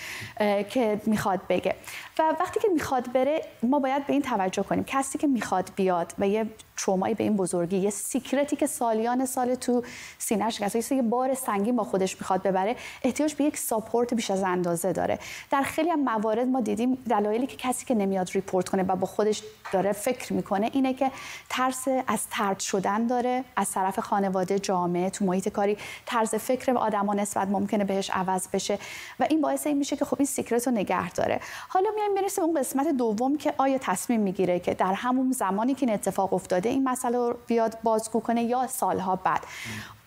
که 0.69 1.01
می‌خواد 1.05 1.41
بگه. 1.49 1.75
و 2.19 2.23
وقتی 2.39 2.59
که 2.59 2.67
می‌خواد 2.73 2.94
بره 3.03 3.41
ما 3.63 3.79
باید 3.79 4.07
به 4.07 4.13
این 4.13 4.21
توجه 4.21 4.63
کنیم. 4.63 4.83
کسی 4.83 5.17
که 5.17 5.27
می‌خواد 5.27 5.69
بیاد 5.75 6.13
و 6.19 6.27
یه 6.27 6.49
ترومایی 6.77 7.15
به 7.15 7.23
این 7.23 7.35
بزرگی 7.35 7.77
یه 7.77 7.89
secret 7.89 8.46
ی 8.46 8.55
که 8.55 8.67
سالیان 8.67 9.25
سال 9.25 9.55
تو 9.55 9.83
سینه‌اش 10.17 10.57
شکسته 10.57 10.95
یه 10.95 11.01
بار 11.01 11.33
سنگین 11.33 11.75
با 11.75 11.83
خودش 11.83 12.19
می‌خواد 12.19 12.43
ببره 12.43 12.75
احتیاج 13.03 13.33
به 13.33 13.43
یک 13.43 13.57
support 13.57 14.13
بیش 14.13 14.31
از 14.31 14.43
اندازه 14.43 14.93
داره. 14.93 15.19
در 15.51 15.61
خیلی 15.61 15.89
هم 15.89 15.99
موارد 15.99 16.47
ما 16.47 16.61
دیدیم 16.61 16.97
دلایلی 17.09 17.47
که 17.47 17.57
کسی 17.57 17.85
که 17.85 17.95
نمیاد 17.95 18.29
report 18.31 18.69
کنه 18.69 18.83
و 18.83 18.95
با 18.95 19.07
خودش 19.07 19.43
داره 19.71 19.91
فکر 19.91 20.33
می‌کنه 20.33 20.69
اینه 20.73 20.93
که 20.93 21.11
ترس 21.49 21.87
از 22.07 22.27
طرد 22.31 22.59
شدن 22.59 23.07
داره 23.07 23.43
از 23.55 23.71
طرف 23.71 23.99
خانواده 23.99 24.59
جامعه 24.59 25.09
تو 25.09 25.25
محیط 25.25 25.49
کاری 25.49 25.77
طرز 26.05 26.35
فکر 26.35 26.77
آدما 26.77 27.13
نسبت 27.13 27.47
ممکنه 27.47 27.83
بهش 27.83 28.09
عوض 28.09 28.47
بشه 28.47 28.79
و 29.19 29.27
این 29.29 29.41
باعث 29.41 29.67
این 29.67 29.77
میشه 29.77 29.95
که 29.95 30.05
خب 30.05 30.15
این 30.19 30.25
secret 30.25 30.67
رو 30.67 30.73
نگه 30.73 31.11
داره. 31.11 31.39
حالا 31.69 31.89
میایم 31.95 32.13
می‌رسیم 32.13 32.43
اون 32.43 32.59
قسمت 32.59 32.84
دوم 32.85 33.37
که 33.37 33.53
آیا 33.57 33.77
تصمیم 33.77 34.21
می‌گیره 34.21 34.59
که 34.59 34.73
در 34.73 34.93
همون 34.93 35.31
زمانی 35.31 35.73
که 35.73 35.85
این 35.85 35.95
اتفاق 35.95 36.33
افتاده 36.33 36.69
این 36.69 36.83
مسئله 36.89 37.17
رو 37.17 37.37
بیاد 37.47 37.77
بازگو 37.83 38.19
کنه 38.19 38.43
یا 38.43 38.67
سالها 38.67 39.15
بعد. 39.15 39.43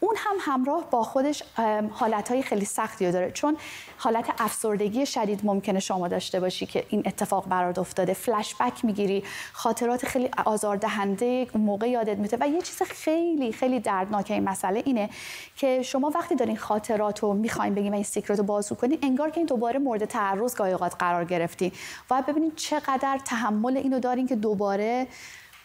اون 0.00 0.14
هم 0.18 0.36
همراه 0.40 0.90
با 0.90 1.02
خودش 1.02 1.42
حالتهای 1.90 2.42
خیلی 2.42 2.64
سختی 2.64 3.12
داره. 3.12 3.30
چون 3.30 3.56
حالت 3.98 4.26
افسردگی 4.38 5.06
شدید 5.06 5.40
ممکنه 5.44 5.80
شما 5.80 6.08
داشته 6.08 6.40
باشی 6.40 6.66
که 6.66 6.84
این 6.88 7.02
اتفاق 7.06 7.48
برات 7.48 7.78
افتاده. 7.78 8.12
فلش 8.12 8.54
بک 8.60 8.84
می‌گیری 8.84 9.24
خاطرات 9.52 10.06
خیلی 10.06 10.30
آزاردهنده 10.46 11.46
موقع 11.54 11.88
یادت 11.88 12.18
میته 12.18 12.36
و 12.40 12.48
یه 12.48 12.62
چیز 12.62 12.82
خیلی 12.82 13.52
خیلی 13.52 13.80
دردناک 13.80 14.30
این 14.30 14.44
مسئله 14.44 14.82
اینه 14.86 15.10
که 15.56 15.82
شما 15.82 16.10
وقتی 16.14 16.34
دارین 16.34 16.56
خاطرات 16.56 17.20
رو 17.20 17.34
می‌خواین 17.34 17.74
بگین 17.74 17.92
و 17.92 17.94
این 17.94 18.04
سیکرت 18.04 18.38
رو 18.38 18.44
بازگو 18.44 18.74
کنین 18.74 18.98
انگار 19.02 19.30
که 19.30 19.36
این 19.38 19.46
دوباره 19.46 19.78
مورد 19.78 20.04
تعرض 20.04 20.54
گاهی 20.54 20.74
قرار 20.76 21.24
گرفتین 21.24 21.72
و 22.10 22.22
ببینید 22.28 22.56
چقدر 22.56 23.18
تحمل 23.24 23.76
اینو 23.76 24.00
دارین 24.00 24.26
که 24.26 24.36
دوباره 24.36 25.06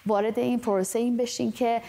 وارد 0.06 0.40
این 0.40 0.60
پروسه 0.60 1.00
این 1.00 1.18
بشین 1.18 1.52
که 1.52 1.82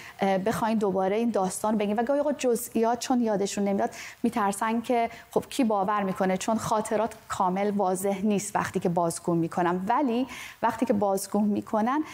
بخواین 0.46 0.78
دوباره 0.78 1.16
این 1.16 1.30
داستان 1.30 1.78
بگین. 1.78 1.96
و 1.98 2.02
گاهی 2.02 2.20
اوقات 2.20 2.38
جزئیات 2.38 2.98
چون 2.98 3.20
یادشون 3.20 3.64
نمیاد 3.64 3.90
میترسن 4.22 4.80
که 4.80 5.10
خب 5.30 5.44
کی 5.48 5.64
باور 5.64 6.02
می‌کنه؟ 6.02 6.36
چون 6.36 6.58
خاطرات 6.58 7.14
کامل 7.28 7.70
واضح 7.70 8.20
نیست 8.22 8.56
وقتی 8.56 8.80
که 8.80 8.88
بازگو 8.88 9.34
می‌کنن. 9.34 9.84
ولی 9.88 10.26
وقتی 10.62 10.86
که 10.86 10.92
بازگو 10.92 11.40
می‌کنن 11.40 12.04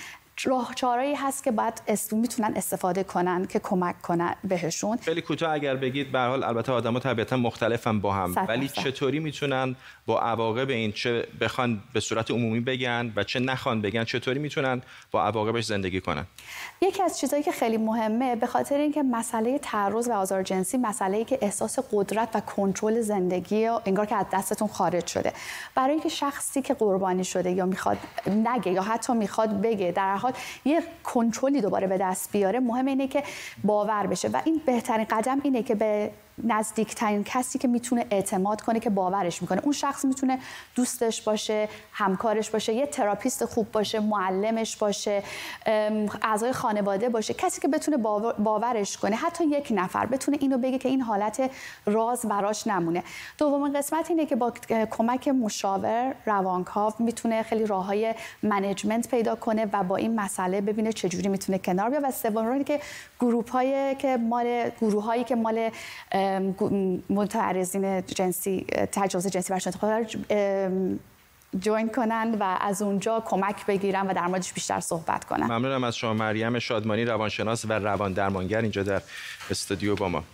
راهچارهایی 0.47 1.15
هست 1.15 1.45
که 1.45 1.51
بعد 1.51 1.81
می‌تونن 2.13 2.53
استفاده 2.57 3.05
کنن 3.05 3.47
که 3.47 3.59
کمک 3.59 4.03
کنن 4.03 4.35
بهشون. 4.45 4.97
خیلی 4.97 5.21
کوتاه 5.21 5.53
اگر 5.53 5.77
بگید 5.77 6.13
به 6.13 6.19
حال 6.19 6.45
البته 6.45 6.73
آدما 6.73 6.99
طبیعتا 6.99 7.37
مختلفن 7.37 8.01
با 8.01 8.13
هم. 8.13 8.35
ولی 8.49 8.69
چطوری 8.69 9.19
می‌تونن 9.19 9.77
با 10.07 10.21
عواقب 10.21 10.71
این 10.71 10.93
چه 10.93 11.27
بخوان 11.41 11.83
به 11.93 12.01
صورت 12.01 12.31
عمومی 12.31 12.61
بگن 12.61 13.13
و 13.17 13.25
چه 13.25 13.41
نخوان 13.41 13.83
بگن 13.83 14.05
چطوری 14.05 14.39
می‌تونن 14.39 14.83
با 15.11 15.25
عواقبش 15.25 15.65
زندگی 15.65 16.01
کنن؟ 16.01 16.27
یکی 16.83 17.03
از 17.03 17.19
چیزهایی 17.19 17.45
که 17.45 17.53
خیلی 17.53 17.77
مهمه 17.77 18.37
به 18.37 18.47
خاطر 18.47 18.79
اینکه 18.79 19.03
مسئله 19.03 19.59
تعرض 19.59 20.09
و 20.09 20.13
آزار 20.13 20.43
جنسی 20.43 20.79
مسئله 20.79 21.17
ای 21.17 21.25
که 21.25 21.39
احساس 21.43 21.79
قدرت 21.93 22.29
و 22.35 22.41
کنترل 22.41 23.01
زندگی 23.01 23.69
و 23.69 23.81
انگار 23.87 24.07
که 24.07 24.17
از 24.17 24.27
دستتون 24.33 24.69
خارج 24.69 25.07
شده. 25.07 25.33
برای 25.75 25.91
اینکه 25.91 26.09
شخصی 26.09 26.63
که 26.63 26.75
قربانی 26.75 27.25
شده 27.25 27.51
یا 27.51 27.67
می‌خواد 27.67 27.99
نگه 28.27 28.73
یا 28.73 28.83
حتی 28.83 29.13
می‌خواد 29.13 29.61
بگه 29.61 29.93
در 29.93 30.17
حال 30.31 30.73
یه 30.73 30.83
کنترلی 31.05 31.61
دوباره 31.61 31.87
به 31.87 31.99
دست 31.99 32.33
بیاره 32.33 32.61
مهم 32.61 32.87
اینه 32.87 33.09
که 33.09 33.23
باور 33.65 34.07
بشه. 34.07 34.29
و 34.29 34.41
این 34.45 34.61
بهترین 34.67 35.05
قدم 35.05 35.41
اینه 35.45 35.63
که 35.63 35.75
به 35.75 36.11
نزدیکترین 36.45 37.25
کسی 37.25 37.59
که 37.59 37.69
می‌تونه 37.69 38.07
اعتماد 38.11 38.61
کنه 38.61 38.81
که 38.81 38.91
باورش 38.91 39.43
می‌کنه. 39.43 39.61
اون 39.63 39.73
شخص 39.73 40.05
می‌تونه 40.05 40.39
دوستش 40.75 41.23
باشه 41.23 41.69
همکارش 41.93 42.51
باشه 42.51 42.73
یه 42.73 42.87
تراپیست 42.87 43.45
خوب 43.45 43.73
باشه 43.73 44.01
معلمش 44.01 44.77
باشه 44.77 45.23
اعضای 46.23 46.53
خانواده 46.53 47.09
باشه. 47.09 47.35
کسی 47.35 47.61
که 47.61 47.69
بتونه 47.69 47.97
باورش 48.39 48.97
کنه. 48.97 49.17
حتی 49.17 49.45
یک 49.45 49.69
نفر 49.71 50.07
بتونه 50.07 50.39
اینو 50.41 50.59
بگه 50.59 50.79
که 50.79 50.89
این 50.89 51.01
حالت 51.01 51.51
راز 51.87 52.23
براش 52.23 52.67
نمونه. 52.67 53.03
دومین 53.39 53.79
قسمت 53.79 54.11
اینه 54.11 54.27
که 54.27 54.37
با 54.37 54.53
کمک 54.91 55.29
مشاور 55.29 56.15
روانکاو 56.27 56.93
می‌تونه 56.99 57.43
خیلی 57.43 57.67
راه 57.67 57.87
های 57.87 58.15
management 58.43 59.09
پیدا 59.09 59.37
کنه 59.37 59.69
و 59.73 59.83
با 59.83 59.97
این 59.97 60.21
مسئله 60.21 60.61
ببینه 60.61 60.93
چجوری 60.93 61.29
می‌تونه 61.29 61.59
کنار 61.59 61.91
بیاد. 61.91 62.05
و 62.05 62.11
سوم 62.11 62.65
که 62.65 62.81
گروه 63.21 63.95
که 63.95 64.17
مال 64.17 64.71
گروه 64.81 65.05
هایی 65.05 65.25
که 65.25 65.35
مال 65.35 65.71
متعرضین 67.11 68.03
جنسی 68.03 68.67
تجاوز 68.93 69.27
جنسی 69.27 69.53
برشان 69.53 69.73
خود 69.73 70.07
جوین 71.61 71.89
کنن 71.89 72.37
و 72.41 72.59
از 72.61 72.83
اونجا 72.83 73.23
کمک 73.27 73.67
بگیرن 73.67 74.07
و 74.07 74.15
در 74.15 74.27
موردش 74.27 74.53
بیشتر 74.53 74.81
صحبت 74.81 75.25
کنن. 75.25 75.47
ممنونم 75.47 75.85
از 75.85 75.97
شما 75.97 76.15
مریم 76.15 76.59
شادمانی 76.59 77.05
روانشناس 77.05 77.65
و 77.65 77.73
روان 77.73 78.13
درمانگر 78.13 78.61
اینجا 78.61 78.83
در 78.83 79.03
استودیو 79.51 79.95
با 79.95 80.09
ما. 80.09 80.25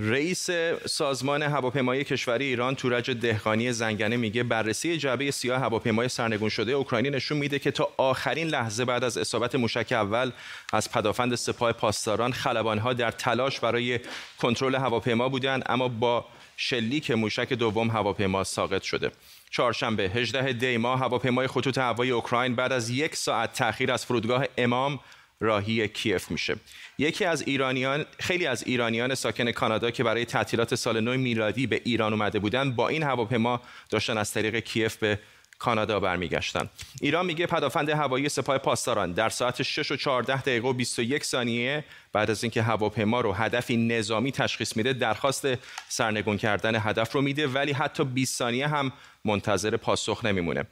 رئیس 0.00 0.50
سازمان 0.86 1.42
هواپیمایی 1.42 2.04
کشوری 2.04 2.44
ایران 2.44 2.74
تورج 2.74 3.10
دهقانی 3.10 3.72
زنگنه 3.72 4.16
میگه 4.16 4.42
بررسی 4.42 4.96
جعبه 4.96 5.30
سیاه 5.30 5.60
هواپیمای 5.60 6.08
سرنگون 6.08 6.48
شده 6.48 6.72
اوکراینی 6.72 7.10
نشون 7.10 7.38
میده 7.38 7.58
که 7.58 7.70
تا 7.70 7.88
آخرین 7.96 8.48
لحظه 8.48 8.84
بعد 8.84 9.04
از 9.04 9.18
اصابت 9.18 9.54
موشک 9.54 9.92
اول 9.92 10.30
از 10.72 10.90
پدافند 10.92 11.34
سپاه 11.34 11.72
پاسداران 11.72 12.32
خلبانها 12.32 12.92
در 12.92 13.10
تلاش 13.10 13.60
برای 13.60 14.00
کنترل 14.38 14.74
هواپیما 14.74 15.28
بودند 15.28 15.62
اما 15.66 15.88
با 15.88 16.24
شلیک 16.56 17.10
موشک 17.10 17.52
دوم 17.52 17.90
هواپیما 17.90 18.44
ساقط 18.44 18.82
شده. 18.82 19.10
چهارشنبه 19.50 20.02
18 20.02 20.52
دی 20.52 20.76
ماه 20.76 21.00
هواپیمای 21.00 21.46
خطوط 21.46 21.78
هوایی 21.78 22.10
اوکراین 22.10 22.54
بعد 22.54 22.72
از 22.72 22.90
یک 22.90 23.16
ساعت 23.16 23.52
تاخیر 23.52 23.92
از 23.92 24.06
فرودگاه 24.06 24.44
امام 24.58 25.00
راهی 25.40 25.88
کیف 25.88 26.30
میشه. 26.30 26.56
یکی 26.98 27.24
از 27.24 27.42
ایرانیان 27.42 28.04
خیلی 28.18 28.46
از 28.46 28.62
ایرانیان 28.66 29.14
ساکن 29.14 29.52
کانادا 29.52 29.90
که 29.90 30.04
برای 30.04 30.24
تعطیلات 30.24 30.74
سال 30.74 31.00
نو 31.00 31.16
میلادی 31.16 31.66
به 31.66 31.80
ایران 31.84 32.12
اومده 32.12 32.38
بودند 32.38 32.76
با 32.76 32.88
این 32.88 33.02
هواپیما 33.02 33.60
داشتن 33.90 34.18
از 34.18 34.32
طریق 34.32 34.58
کیف 34.58 34.96
به 34.96 35.18
کانادا 35.58 36.00
برمیگشتن. 36.00 36.70
ایران 37.00 37.26
میگه 37.26 37.46
پدافند 37.46 37.88
هوایی 37.88 38.28
سپاه 38.28 38.58
پاسداران 38.58 39.12
در 39.12 39.28
ساعت 39.28 39.62
6 39.62 39.90
و 39.90 39.96
14 39.96 40.42
دقیقه 40.42 40.68
و 40.68 40.72
21 40.72 41.24
ثانیه 41.24 41.84
بعد 42.12 42.30
از 42.30 42.44
اینکه 42.44 42.62
هواپیما 42.62 43.20
رو 43.20 43.32
هدفی 43.32 43.76
نظامی 43.76 44.32
تشخیص 44.32 44.76
میده 44.76 44.92
درخواست 44.92 45.46
سرنگون 45.88 46.36
کردن 46.36 46.74
هدف 46.76 47.12
رو 47.12 47.22
میده 47.22 47.46
ولی 47.46 47.72
حتی 47.72 48.04
20 48.04 48.38
ثانیه 48.38 48.68
هم 48.68 48.92
منتظر 49.24 49.76
پاسخ 49.76 50.24
نمیمونه. 50.24 50.64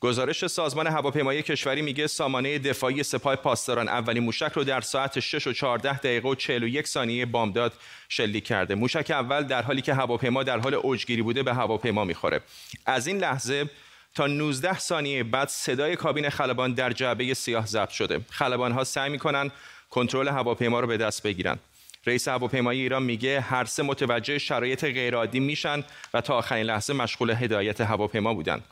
گزارش 0.00 0.46
سازمان 0.46 0.86
هواپیمایی 0.86 1.42
کشوری 1.42 1.82
میگه 1.82 2.06
سامانه 2.06 2.58
دفاعی 2.58 3.02
سپاه 3.02 3.36
پاسداران 3.36 3.88
اولین 3.88 4.22
موشک 4.22 4.52
رو 4.54 4.64
در 4.64 4.80
ساعت 4.80 5.20
6 5.20 5.46
و 5.46 5.52
14 5.52 5.98
دقیقه 5.98 6.28
و 6.28 6.34
41 6.34 6.86
ثانیه 6.86 7.26
بامداد 7.26 7.72
شلیک 8.08 8.44
کرده. 8.44 8.74
موشک 8.74 9.10
اول 9.10 9.42
در 9.42 9.62
حالی 9.62 9.82
که 9.82 9.94
هواپیما 9.94 10.42
در 10.42 10.58
حال 10.58 10.74
اوجگیری 10.74 11.22
بوده 11.22 11.42
به 11.42 11.54
هواپیما 11.54 12.04
می‌خوره. 12.04 12.40
از 12.86 13.06
این 13.06 13.18
لحظه 13.18 13.70
تا 14.14 14.26
19 14.26 14.78
ثانیه 14.78 15.22
بعد 15.24 15.48
صدای 15.48 15.96
کابین 15.96 16.30
خلبان 16.30 16.74
در 16.74 16.92
جعبه 16.92 17.34
سیاه 17.34 17.66
ضبط 17.66 17.90
شده. 17.90 18.20
خلبان 18.30 18.72
ها 18.72 18.84
سعی 18.84 19.10
می‌کنن 19.10 19.50
کنترل 19.90 20.28
هواپیما 20.28 20.80
رو 20.80 20.86
به 20.86 20.96
دست 20.96 21.22
بگیرن. 21.22 21.58
رئیس 22.06 22.28
هواپیمایی 22.28 22.80
ایران 22.80 23.02
میگه 23.02 23.40
هر 23.40 23.64
سه 23.64 23.82
متوجه 23.82 24.38
شرایط 24.38 24.84
غیرعادی 24.84 25.40
میشن 25.40 25.84
و 26.14 26.20
تا 26.20 26.34
آخرین 26.34 26.66
لحظه 26.66 26.92
مشغول 26.92 27.30
هدایت 27.30 27.80
هواپیما 27.80 28.34
بودن. 28.34 28.62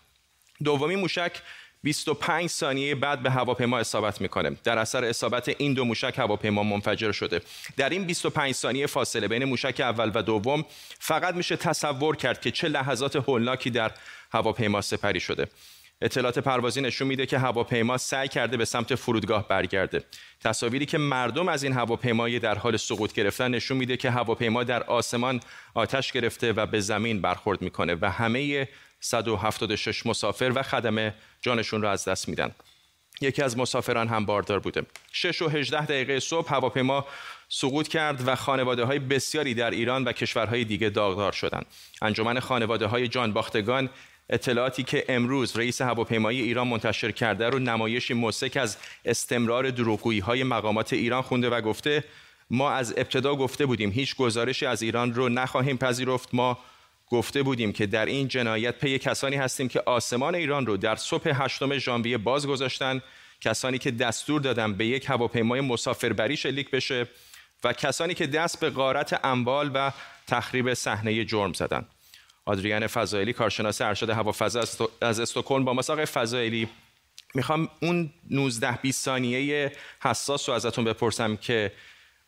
دومی 0.64 0.96
موشک 0.96 1.32
25 1.82 2.50
ثانیه 2.50 2.94
بعد 2.94 3.22
به 3.22 3.30
هواپیما 3.30 3.78
اصابت 3.78 4.20
می‌کنه. 4.20 4.50
در 4.64 4.78
اثر 4.78 5.04
اصابت 5.04 5.48
این 5.58 5.74
دو 5.74 5.84
موشک 5.84 6.14
هواپیما 6.18 6.62
منفجر 6.62 7.12
شده. 7.12 7.40
در 7.76 7.88
این 7.88 8.04
25 8.04 8.54
ثانیه 8.54 8.86
فاصله 8.86 9.28
بین 9.28 9.44
موشک 9.44 9.80
اول 9.80 10.10
و 10.14 10.22
دوم 10.22 10.64
فقط 10.98 11.34
میشه 11.34 11.56
تصور 11.56 12.16
کرد 12.16 12.40
که 12.40 12.50
چه 12.50 12.68
لحظات 12.68 13.16
هولناکی 13.16 13.70
در 13.70 13.90
هواپیما 14.32 14.80
سپری 14.80 15.20
شده. 15.20 15.48
اطلاعات 16.04 16.38
پروازی 16.38 16.80
نشون 16.80 17.08
میده 17.08 17.26
که 17.26 17.38
هواپیما 17.38 17.98
سعی 17.98 18.28
کرده 18.28 18.56
به 18.56 18.64
سمت 18.64 18.94
فرودگاه 18.94 19.48
برگرده. 19.48 20.04
تصاویری 20.40 20.86
که 20.86 20.98
مردم 20.98 21.48
از 21.48 21.62
این 21.62 21.72
هواپیمای 21.72 22.38
در 22.38 22.58
حال 22.58 22.76
سقوط 22.76 23.12
گرفتن 23.12 23.50
نشون 23.50 23.76
میده 23.76 23.96
که 23.96 24.10
هواپیما 24.10 24.64
در 24.64 24.82
آسمان 24.82 25.40
آتش 25.74 26.12
گرفته 26.12 26.52
و 26.52 26.66
به 26.66 26.80
زمین 26.80 27.20
برخورد 27.20 27.62
می‌کنه 27.62 27.96
و 28.00 28.10
همه 28.10 28.68
176 29.00 30.06
مسافر 30.06 30.52
و 30.54 30.62
خدمه 30.62 31.14
جانشون 31.40 31.82
را 31.82 31.90
از 31.90 32.04
دست 32.04 32.28
میدن. 32.28 32.54
یکی 33.20 33.42
از 33.42 33.58
مسافران 33.58 34.08
هم 34.08 34.26
باردار 34.26 34.58
بوده. 34.58 34.82
6 35.12 35.42
و 35.42 35.48
18 35.48 35.84
دقیقه 35.84 36.20
صبح 36.20 36.54
هواپیما 36.54 37.06
سقوط 37.48 37.88
کرد 37.88 38.28
و 38.28 38.36
خانواده 38.36 38.84
های 38.84 38.98
بسیاری 38.98 39.54
در 39.54 39.70
ایران 39.70 40.04
و 40.04 40.12
کشورهای 40.12 40.64
دیگه 40.64 40.88
داغدار 40.88 41.32
شدند. 41.32 41.66
انجمن 42.02 42.40
خانواده 42.40 42.86
های 42.86 43.08
جانباختگان 43.08 43.90
اطلاعاتی 44.30 44.82
که 44.82 45.04
امروز 45.08 45.56
رئیس 45.56 45.82
هواپیمایی 45.82 46.40
ایران 46.40 46.68
منتشر 46.68 47.10
کرده 47.10 47.48
رو 47.48 47.58
نمایشی 47.58 48.14
موسک 48.14 48.56
از 48.56 48.76
استمرار 49.04 49.70
دروغگویی 49.70 50.20
های 50.20 50.42
مقامات 50.42 50.92
ایران 50.92 51.22
خونده 51.22 51.50
و 51.50 51.60
گفته 51.60 52.04
ما 52.50 52.70
از 52.70 52.94
ابتدا 52.96 53.36
گفته 53.36 53.66
بودیم 53.66 53.90
هیچ 53.90 54.16
گزارشی 54.16 54.66
از 54.66 54.82
ایران 54.82 55.14
رو 55.14 55.28
نخواهیم 55.28 55.76
پذیرفت. 55.76 56.28
ما 56.32 56.58
گفته 57.10 57.42
بودیم 57.42 57.72
که 57.72 57.86
در 57.86 58.06
این 58.06 58.28
جنایت 58.28 58.78
پی 58.78 58.98
کسانی 58.98 59.36
هستیم 59.36 59.68
که 59.68 59.82
آسمان 59.86 60.34
ایران 60.34 60.66
رو 60.66 60.76
در 60.76 60.96
صبح 60.96 61.30
هشتم 61.34 61.78
ژانویه 61.78 62.18
باز 62.18 62.46
گذاشتن 62.46 63.02
کسانی 63.40 63.78
که 63.78 63.90
دستور 63.90 64.40
دادن 64.40 64.74
به 64.74 64.86
یک 64.86 65.10
هواپیمای 65.10 65.60
مسافربری 65.60 66.36
شلیک 66.36 66.70
بشه 66.70 67.06
و 67.64 67.72
کسانی 67.72 68.14
که 68.14 68.26
دست 68.26 68.60
به 68.60 68.70
غارت 68.70 69.20
اموال 69.24 69.70
و 69.74 69.92
تخریب 70.26 70.74
صحنه 70.74 71.24
جرم 71.24 71.52
زدن. 71.52 71.86
آدریان 72.46 72.86
فضایلی 72.86 73.32
کارشناس 73.32 73.80
ارشد 73.80 74.10
هوافضا 74.10 74.88
از 75.00 75.20
استکهلم 75.20 75.64
با 75.64 75.74
مساق 75.74 76.04
فضایلی 76.04 76.68
می‌خوام 77.34 77.68
اون 77.82 78.10
19 78.30 78.78
20 78.82 79.04
ثانیه 79.04 79.72
حساس 80.02 80.48
رو 80.48 80.54
ازتون 80.54 80.84
بپرسم 80.84 81.36
که 81.36 81.72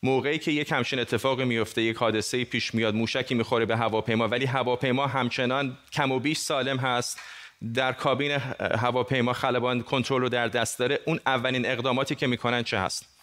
موقعی 0.02 0.38
که 0.38 0.52
یک 0.52 0.72
همچین 0.72 0.98
اتفاقی 0.98 1.44
میفته 1.44 1.82
یک 1.82 1.96
حادثه 1.96 2.44
پیش 2.44 2.74
میاد 2.74 2.94
موشکی 2.94 3.34
می‌خوره 3.34 3.64
به 3.64 3.76
هواپیما 3.76 4.28
ولی 4.28 4.44
هواپیما 4.44 5.06
همچنان 5.06 5.78
کم 5.92 6.12
و 6.12 6.18
بیش 6.18 6.38
سالم 6.38 6.76
هست. 6.76 7.20
در 7.74 7.92
کابین 7.92 8.30
هواپیما 8.60 9.32
خلبان 9.32 9.82
کنترل 9.82 10.20
رو 10.20 10.28
در 10.28 10.48
دست 10.48 10.78
داره. 10.78 11.00
اون 11.04 11.20
اولین 11.26 11.66
اقداماتی 11.66 12.14
که 12.14 12.26
می‌کنن 12.26 12.62
چه 12.62 12.78
هست؟ 12.78 13.15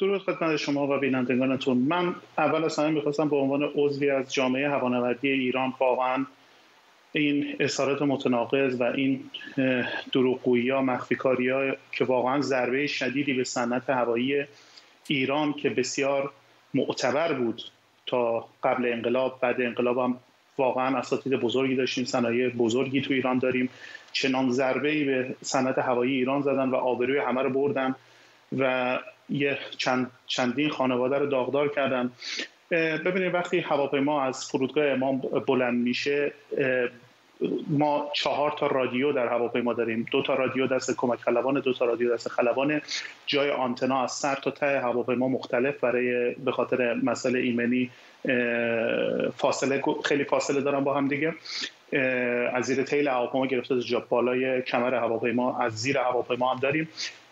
درود 0.00 0.22
خدمت 0.22 0.56
شما 0.56 0.86
و 0.86 0.98
بینندگانتون 0.98 1.76
من 1.76 2.14
اول 2.38 2.64
از 2.64 2.78
همه 2.78 2.90
می‌خواستم 2.90 3.28
به 3.28 3.36
عنوان 3.36 3.62
عضوی 3.74 4.10
از 4.10 4.34
جامعه 4.34 4.70
هوانوردی 4.70 5.28
ایران 5.28 5.72
واقعا 5.80 6.26
این 7.12 7.56
اظهارات 7.60 8.02
متناقض 8.02 8.80
و 8.80 8.82
این 8.82 9.30
دروغگویی 10.12 10.70
ها 10.70 10.82
مخفیکاری 10.82 11.48
ها 11.48 11.72
که 11.92 12.04
واقعا 12.04 12.40
ضربه 12.40 12.86
شدیدی 12.86 13.32
به 13.32 13.44
صنعت 13.44 13.90
هوایی 13.90 14.44
ایران 15.08 15.52
که 15.52 15.70
بسیار 15.70 16.30
معتبر 16.74 17.32
بود 17.32 17.62
تا 18.06 18.48
قبل 18.62 18.92
انقلاب 18.92 19.38
بعد 19.40 19.60
انقلاب 19.60 19.98
هم 19.98 20.16
واقعا 20.58 20.98
اساتید 20.98 21.34
بزرگی 21.34 21.76
داشتیم 21.76 22.04
صنایع 22.04 22.48
بزرگی 22.48 23.00
تو 23.00 23.14
ایران 23.14 23.38
داریم. 23.38 23.68
چنان 24.12 24.50
ضربه 24.50 24.90
ای 24.90 25.04
به 25.04 25.36
صنعت 25.42 25.78
هوایی 25.78 26.14
ایران 26.14 26.42
زدن 26.42 26.68
و 26.68 26.74
آبروی 26.74 27.18
همه 27.18 27.42
رو 27.42 27.50
بردن. 27.50 27.94
و 28.58 28.98
یه 29.28 29.58
چند 29.76 30.10
چندین 30.26 30.70
خانواده 30.70 31.18
رو 31.18 31.26
داغدار 31.26 31.68
کردن 31.68 32.10
ببینید 32.70 33.34
وقتی 33.34 33.58
هواپیما 33.58 34.22
از 34.22 34.44
فرودگاه 34.44 34.86
امام 34.86 35.18
بلند 35.18 35.82
میشه 35.82 36.32
ما 37.68 38.10
چهار 38.14 38.54
تا 38.58 38.66
رادیو 38.66 39.12
در 39.12 39.26
هواپیما 39.28 39.72
داریم. 39.72 40.06
دو 40.10 40.22
تا 40.22 40.34
رادیو 40.34 40.66
دست 40.66 40.96
کمک 40.96 41.18
خلبان 41.18 41.60
دو 41.60 41.72
تا 41.72 41.84
رادیو 41.84 42.14
دست 42.14 42.28
خلبان 42.28 42.80
جای 43.26 43.50
آنتنا 43.50 44.02
از 44.02 44.12
سر 44.12 44.34
تا 44.34 44.50
ته 44.50 44.80
هواپیما 44.80 45.28
مختلف 45.28 45.80
برای 45.80 46.34
به 46.34 46.52
خاطر 46.52 46.94
مسئله 46.94 47.38
ایمنی 47.38 47.90
فاصله 49.36 49.82
خیلی 50.04 50.24
فاصله 50.24 50.60
دارن 50.60 50.84
با 50.84 50.94
هم 50.94 51.08
دیگه. 51.08 51.34
از 52.52 52.64
زیر 52.64 52.82
تیل 52.82 53.08
هواپیما 53.08 53.46
گرفته 53.46 53.80
جا 53.80 54.06
بالای 54.08 54.62
کمر 54.62 54.94
هواپیما 54.94 55.58
از 55.58 55.72
زیر 55.72 55.98
هواپیما 55.98 56.54
هم 56.54 56.60
داریم. 56.60 56.88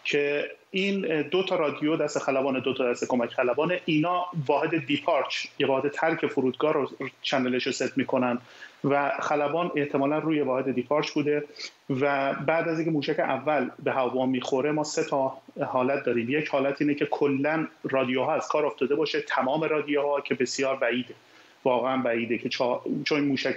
که 0.08 0.50
این 0.70 1.22
دو 1.22 1.42
تا 1.42 1.56
رادیو 1.56 1.96
دست 1.96 2.18
خلبان 2.18 2.60
دو 2.60 2.74
تا 2.74 2.90
دست 2.90 3.08
کمک 3.08 3.30
خلبان 3.30 3.76
اینا 3.84 4.26
واحد 4.46 4.86
دیپارچ 4.86 5.46
یا 5.58 5.68
واحد 5.68 5.88
ترک 5.88 6.26
فرودگاه 6.26 6.72
رو 6.72 6.90
چنلش 7.22 7.66
رو 7.66 7.72
ست 7.72 7.98
می‌کنن 7.98 8.38
و 8.84 9.12
خلبان 9.20 9.70
احتمالا 9.76 10.18
روی 10.18 10.40
واحد 10.40 10.74
دیپارچ 10.74 11.10
بوده 11.10 11.44
و 11.90 12.34
بعد 12.34 12.68
از 12.68 12.78
اینکه 12.78 12.90
موشک 12.90 13.20
اول 13.20 13.70
به 13.82 13.92
هوا 13.92 14.26
می‌خوره 14.26 14.72
ما 14.72 14.84
سه 14.84 15.04
تا 15.04 15.38
حالت 15.66 16.04
داریم. 16.04 16.30
یک 16.30 16.48
حالت 16.48 16.80
اینه 16.80 16.94
که 16.94 17.06
کلا 17.06 17.66
رادیوها 17.84 18.34
از 18.34 18.48
کار 18.48 18.66
افتاده 18.66 18.94
باشه 18.94 19.20
تمام 19.20 19.64
رادیوها 19.64 20.20
که 20.20 20.34
بسیار 20.34 20.76
بعیده 20.76 21.14
واقعا 21.64 21.96
بعیده 21.96 22.38
که 22.38 22.48
چا... 22.48 22.82
چون 23.04 23.20
موشک 23.20 23.56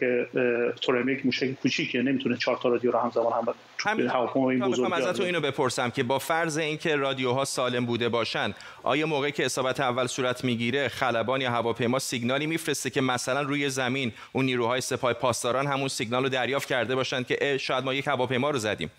تورمیک 0.82 1.26
موشک 1.26 1.52
کوچیکه 1.52 2.02
نمی‌تونه 2.02 2.38
چهار 2.38 2.58
تا 2.58 2.70
رادیو 2.70 2.92
رو 2.92 3.00
همزمان 3.00 3.34
هم 3.34 3.54
همین 3.80 4.08
هواپیمای 4.08 4.58
بزرگ 4.58 4.94
ازتون 4.94 5.26
اینو 5.26 5.42
بپرسم 5.42 5.90
که 5.90 6.04
با 6.04 6.20
فرض 6.20 6.58
اینکه 6.58 6.96
رادیوها 6.96 7.46
سالم 7.46 7.86
بوده 7.86 8.10
باشن 8.10 8.54
آیا 8.84 9.08
موقعی 9.08 9.32
که 9.32 9.46
اصابت 9.46 9.80
اول 9.80 10.08
صورت 10.08 10.44
می‌گیره 10.44 10.88
خلبان 10.88 11.42
یا 11.42 11.52
هواپیما 11.52 12.00
سیگنالی 12.00 12.48
میفرسته 12.48 12.90
که 12.90 13.02
مثلا 13.02 13.42
روی 13.42 13.70
زمین 13.70 14.12
اون 14.32 14.46
نیروهای 14.46 14.82
سپاه 14.82 15.14
پاسداران 15.14 15.68
همون 15.68 15.88
سیگنال 15.88 16.24
رو 16.24 16.30
دریافت 16.30 16.68
کرده 16.68 16.96
باشن 16.96 17.24
که 17.24 17.58
شاید 17.58 17.84
ما 17.84 17.94
یک 17.94 18.08
هواپیما 18.08 18.50
رو 18.50 18.60
زدیم؟ 18.60 18.92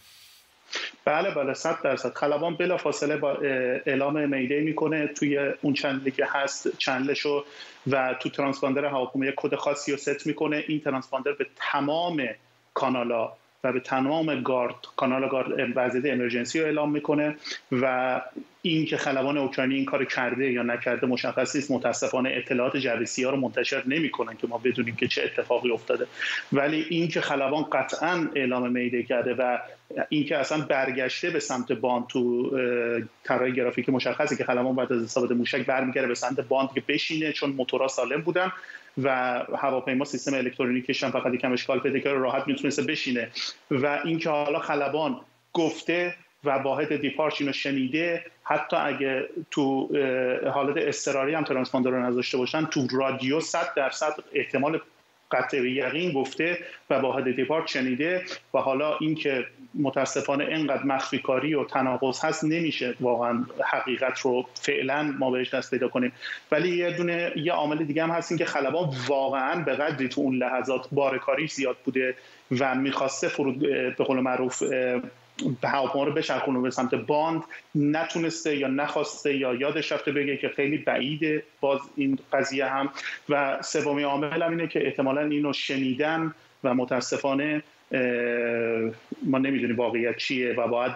بله 1.05 1.31
بله 1.31 1.55
صد 1.55 1.83
درصد. 1.85 2.15
خلبان 2.15 2.57
بلافاصله 2.57 3.17
با 3.17 3.33
اعلام 3.87 4.29
میده 4.29 4.61
می‌کنه 4.61 5.07
توی 5.07 5.39
اون 5.63 5.75
channel 5.75 6.06
ی 6.06 6.11
که 6.11 6.27
هست 6.29 6.79
channel 6.79 7.25
شو 7.25 7.45
و 7.91 8.15
تو 8.21 8.29
ترانسپاندر 8.29 8.85
هواپیما 8.85 9.27
یک 9.27 9.35
کد 9.37 9.55
خاصی 9.55 9.93
رو 9.93 9.99
ست 9.99 10.27
می‌کنه. 10.27 10.65
این 10.69 10.81
ترانسپاندر 10.81 11.33
به 11.33 11.47
تمام 11.57 12.29
کانالا 12.75 13.33
و 13.65 13.73
به 13.73 13.81
تمام 13.81 14.43
گارد 14.43 14.75
کانال 14.97 15.29
گارد 15.29 15.73
وضعیت 15.77 16.05
emergency 16.07 16.61
رو 16.61 16.67
اعلام 16.67 16.91
می‌کنه 16.93 17.37
و 17.73 18.21
این 18.65 18.87
که 18.87 18.97
خلبان 18.97 19.39
اوکراینی 19.39 19.75
این 19.75 19.85
کار 19.85 20.05
کرده 20.05 20.53
یا 20.53 20.63
نکرده 20.63 21.07
مشخص 21.07 21.57
نیست. 21.57 21.71
متاسفانه 21.71 22.31
اطلاعات 22.33 22.77
جوسی 22.77 23.25
ها 23.25 23.31
رو 23.31 23.37
منتشر 23.37 23.83
نمی‌کنن 23.87 24.37
که 24.37 24.47
ما 24.47 24.59
بدونیم 24.59 24.97
که 24.97 25.09
چه 25.09 25.23
اتفاقی 25.23 25.71
افتاده. 25.71 26.07
ولی 26.53 26.87
این 26.91 27.09
که 27.09 27.21
خلبان 27.21 27.63
قطعا 27.63 28.29
اعلام 28.35 28.71
میده 28.71 29.03
کرده 29.03 29.35
و 29.35 29.59
این 30.09 30.25
که 30.25 30.39
اصلا 30.39 30.61
برگشته 30.61 31.31
به 31.31 31.41
سمت 31.41 31.73
باند 31.73 32.07
تو 32.07 32.51
طراحی 33.25 33.53
گرافیک 33.53 33.89
مشخصه 33.89 34.37
که 34.37 34.45
خلبان 34.45 34.77
بعد 34.77 34.93
از 34.93 35.03
اصابت 35.03 35.31
موشک 35.31 35.67
برمیگرده 35.67 36.09
به 36.09 36.15
سمت 36.15 36.41
باند 36.41 36.69
که 36.75 36.83
بشینه 36.89 37.33
چون 37.33 37.51
موتورها 37.51 37.89
سالم 37.89 38.21
بودن 38.21 38.53
و 39.03 39.09
هواپیما 39.59 40.05
سیستم 40.05 40.35
الکترونیکش 40.35 41.05
هم 41.05 41.11
فقط 41.11 41.35
یکم 41.35 41.53
اشکال 41.53 41.81
پیدا 41.81 41.99
کرده 41.99 42.19
راحت 42.19 42.49
می‌تونسته 42.49 42.83
بشینه. 42.83 43.31
و 43.71 44.01
اینکه 44.05 44.31
حالا 44.31 44.59
خلبان 44.59 45.21
گفته 45.53 46.15
و 46.45 46.51
واحد 46.51 46.97
دیپارچ 46.97 47.41
اینو 47.41 47.53
شنیده 47.53 48.25
حتی 48.45 48.77
اگه 48.77 49.29
تو 49.51 49.89
حالت 50.51 50.77
استراری 50.77 51.35
هم 51.35 51.45
ترانسپاندر 51.45 51.91
رو 51.91 52.03
نذاشته 52.03 52.39
باشن 52.39 52.65
تو 52.65 52.87
رادیو 52.91 53.41
100 53.41 53.75
درصد 53.77 54.15
احتمال 54.35 54.81
قطع 55.33 55.57
یقین 55.57 56.13
گفته 56.13 56.59
و 56.91 57.01
با 57.01 57.21
دیپارت 57.21 57.67
شنیده 57.67 58.25
و 58.55 58.59
حالا 58.59 58.97
اینکه 58.97 59.47
متاسفانه 59.75 60.45
اینقدر 60.45 60.83
مخفی 60.83 61.19
کاری 61.19 61.55
و 61.55 61.65
تناقض 61.65 62.25
هست 62.25 62.45
نمیشه 62.45 62.95
واقعا 63.01 63.45
حقیقت 63.65 64.21
رو 64.21 64.47
فعلا 64.55 65.03
ما 65.03 65.31
بهش 65.31 65.55
دست 65.55 65.71
پیدا 65.71 65.89
کنیم. 65.89 66.13
ولی 66.51 66.77
یه 66.77 66.97
دونه 66.97 67.33
یه 67.37 67.53
عامل 67.53 67.85
دیگه 67.85 68.03
هم 68.03 68.11
هست 68.11 68.39
که 68.39 68.45
خلبان 68.45 68.91
واقعا 69.09 69.63
به 69.63 69.73
قدری 69.73 70.09
تو 70.09 70.21
اون 70.21 70.37
لحظات 70.37 70.89
بارکاری 70.93 71.47
زیاد 71.47 71.77
بوده 71.85 72.15
و 72.59 72.75
می‌خواسته 72.75 73.29
فرود 73.29 73.59
به 73.99 74.05
قول 74.05 74.21
معروف 74.21 74.63
هواپیما 75.65 76.05
رو 76.05 76.13
بچرخونه 76.13 76.61
به 76.61 76.71
سمت 76.71 76.95
باند. 76.95 77.43
نتونسته 77.75 78.57
یا 78.57 78.69
نخواسته 78.69 79.37
یا 79.37 79.55
یادش 79.55 79.93
رفته 79.93 80.13
بگه 80.13 80.37
که 80.37 80.49
خیلی 80.49 80.79
بعیده 80.79 81.43
باز 81.61 81.81
این 81.97 82.19
قضیه 82.33 82.67
هم. 82.67 82.91
و 83.29 83.63
سومی 83.63 84.03
عامل 84.03 84.43
هم 84.43 84.51
اینه 84.51 84.67
که 84.67 84.87
احتمالا 84.87 85.21
اینو 85.21 85.53
شنیدن 85.53 86.35
و 86.65 86.75
متاسفانه 86.75 87.63
ما 89.23 89.39
نمی‌دونیم 89.39 89.77
واقعیت 89.77 90.17
چیه 90.17 90.53
و 90.53 90.69
باید 90.69 90.93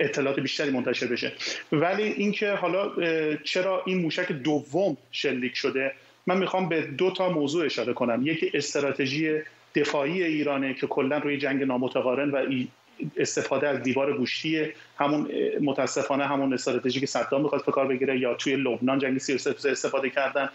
اطلاعات 0.00 0.40
بیشتری 0.40 0.70
منتشر 0.70 1.06
بشه. 1.06 1.32
ولی 1.72 2.02
اینکه 2.02 2.52
حالا 2.52 2.92
چرا 3.44 3.82
این 3.86 3.98
موشک 3.98 4.32
دوم 4.32 4.96
شلیک 5.10 5.56
شده 5.56 5.92
من 6.26 6.38
می‌خوام 6.38 6.68
به 6.68 6.82
دو 6.82 7.10
تا 7.10 7.28
موضوع 7.28 7.66
اشاره 7.66 7.92
کنم. 7.92 8.26
یکی 8.26 8.50
استراتژی 8.54 9.38
دفاعی 9.74 10.22
ایرانه 10.22 10.74
که 10.74 10.86
کلا 10.86 11.18
روی 11.18 11.38
جنگ 11.38 11.62
نامتقارن 11.62 12.30
و 12.30 12.36
استفاده 13.16 13.68
از 13.68 13.82
دیوار 13.82 14.16
گوشتی 14.16 14.72
همون 14.98 15.30
متاسفانه 15.60 16.26
همون 16.26 16.54
استراتژی 16.54 17.00
که 17.00 17.06
صدام 17.06 17.42
می‌خواد 17.42 17.64
به 17.64 17.84
بگیره 17.84 18.18
یا 18.18 18.34
توی 18.34 18.56
لبنان 18.56 18.98
جنگ 18.98 19.18
33 19.18 19.70
استفاده 19.70 20.10
کردن. 20.10 20.48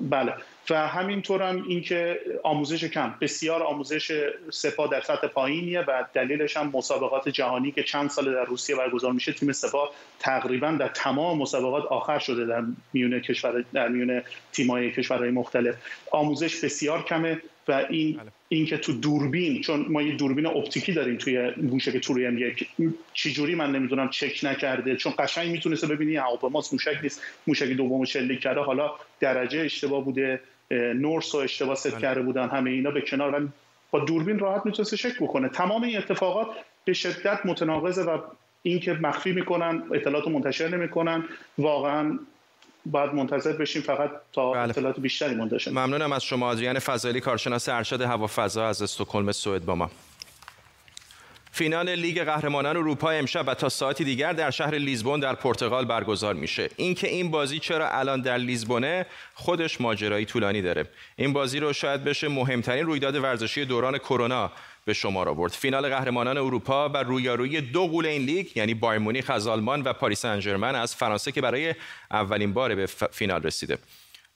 بله. 0.00 0.34
و 0.70 0.88
همینطور 0.88 1.42
هم 1.42 1.64
اینکه 1.68 2.20
آموزش 2.42 2.84
کم. 2.84 3.14
بسیار 3.20 3.62
آموزش 3.62 4.30
سپاه 4.50 4.90
در 4.90 5.00
سطح 5.00 5.26
پایینیه 5.26 5.80
و 5.80 6.04
دلیلش 6.14 6.56
هم 6.56 6.70
مسابقات 6.74 7.28
جهانی 7.28 7.72
که 7.72 7.82
چند 7.82 8.10
سال 8.10 8.34
در 8.34 8.44
روسیه 8.44 8.76
برگزار 8.76 9.12
میشه 9.12 9.32
تیم 9.32 9.52
سپاه 9.52 9.90
تقریبا 10.18 10.70
در 10.70 10.88
تمام 10.88 11.38
مسابقات 11.38 11.84
آخر 11.84 12.18
شده 12.18 12.46
در 12.46 12.62
میون 12.92 13.20
کشور 13.20 13.64
در 13.72 13.88
میون 13.88 14.22
تیم‌های 14.52 14.92
کشورهای 14.92 15.30
مختلف. 15.30 15.74
آموزش 16.10 16.64
بسیار 16.64 17.02
کمه. 17.02 17.40
و 17.68 17.72
این 17.72 18.16
بله. 18.16 18.32
اینکه 18.48 18.78
تو 18.78 18.92
دوربین 18.92 19.60
چون 19.60 19.86
ما 19.88 20.02
یه 20.02 20.16
دوربین 20.16 20.46
اپتیکی 20.46 20.92
داریم 20.92 21.16
توی 21.16 21.50
موشک 21.56 21.96
توریان 21.96 22.38
یک 22.38 22.68
چجوری 23.12 23.54
من 23.54 23.72
نمی‌دونم 23.72 24.08
چک 24.08 24.40
نکرده 24.42 24.96
چون 24.96 25.12
قشنگ 25.18 25.50
می‌تونسته 25.50 25.86
ببینی 25.86 26.16
هواپیماست 26.16 26.72
موشک 26.72 26.98
نیست 27.02 27.22
موشک 27.46 27.66
دومو 27.66 28.06
شلیک 28.06 28.40
کرده 28.40 28.60
حالا 28.60 28.90
درجه 29.20 29.60
اشتباه 29.60 30.04
بوده 30.04 30.40
نورس 30.70 31.34
و 31.34 31.38
اشتباه 31.38 31.74
ست 31.74 31.90
بله. 31.90 32.00
کرده 32.00 32.22
بودن 32.22 32.48
همه 32.48 32.70
اینا 32.70 32.90
به 32.90 33.00
کنار 33.00 33.32
ولی 33.32 33.48
با 33.90 33.98
دوربین 33.98 34.38
راحت 34.38 34.66
می‌تونسته 34.66 34.96
شک 34.96 35.16
بکنه 35.20 35.48
تمام 35.48 35.82
این 35.82 35.98
اتفاقات 35.98 36.46
به 36.84 36.92
شدت 36.92 37.46
متناقضه 37.46 38.02
و 38.02 38.18
اینکه 38.62 38.92
مخفی 38.92 39.32
می‌کنن 39.32 39.82
اطلاعات 39.94 40.28
منتشر 40.28 40.68
نمی‌کنن 40.68 41.24
واقعا 41.58 42.18
باید 42.90 43.14
منتظر 43.14 43.52
بشیم 43.52 43.82
فقط 43.82 44.10
تا 44.32 44.52
بله. 44.52 44.70
اطلاعات 44.70 45.00
بیشتری 45.00 45.34
منتشر 45.34 45.70
ممنونم 45.70 46.12
از 46.12 46.24
شما 46.24 46.46
آدریان 46.46 46.78
فضایلی 46.78 47.20
کارشناس 47.20 47.68
ارشد 47.68 48.00
هوافضا 48.00 48.66
از 48.66 48.82
استکهلم 48.82 49.32
سوئد 49.32 49.64
با 49.64 49.74
ما. 49.74 49.90
فینال 51.52 51.94
لیگ 51.94 52.24
قهرمانان 52.24 52.76
اروپا 52.76 53.10
امشب 53.10 53.44
و 53.46 53.54
تا 53.54 53.68
ساعتی 53.68 54.04
دیگر 54.04 54.32
در 54.32 54.50
شهر 54.50 54.74
لیزبون 54.74 55.20
در 55.20 55.34
پرتغال 55.34 55.84
برگزار 55.84 56.34
میشه. 56.34 56.70
اینکه 56.76 57.08
این 57.08 57.30
بازی 57.30 57.58
چرا 57.58 57.88
الان 57.90 58.20
در 58.20 58.36
لیزبونه 58.38 59.06
خودش 59.34 59.80
ماجرایی 59.80 60.24
طولانی 60.24 60.62
داره. 60.62 60.84
این 61.16 61.32
بازی 61.32 61.60
رو 61.60 61.72
شاید 61.72 62.04
بشه 62.04 62.28
مهمترین 62.28 62.86
رویداد 62.86 63.16
ورزشی 63.16 63.64
دوران 63.64 63.98
کرونا. 63.98 64.52
به 64.88 64.94
شمار 64.94 65.28
آورد. 65.28 65.52
فینال 65.52 65.88
قهرمانان 65.88 66.38
اروپا 66.38 66.88
و 66.88 66.96
رویارویی 66.96 67.60
دو 67.60 67.86
غول 67.86 68.06
این 68.06 68.22
لیگ 68.22 68.56
یعنی 68.56 68.74
بایرن 68.74 68.98
مونیخ 68.98 69.30
از 69.30 69.46
آلمان 69.46 69.82
و 69.82 69.92
پاریس 69.92 70.24
سن 70.24 70.41
ژرمن 70.41 70.74
از 70.74 70.94
فرانسه 70.94 71.32
که 71.32 71.40
برای 71.40 71.74
اولین 72.10 72.52
بار 72.52 72.74
به 72.74 72.86
فینال 72.86 73.42
رسیده. 73.42 73.78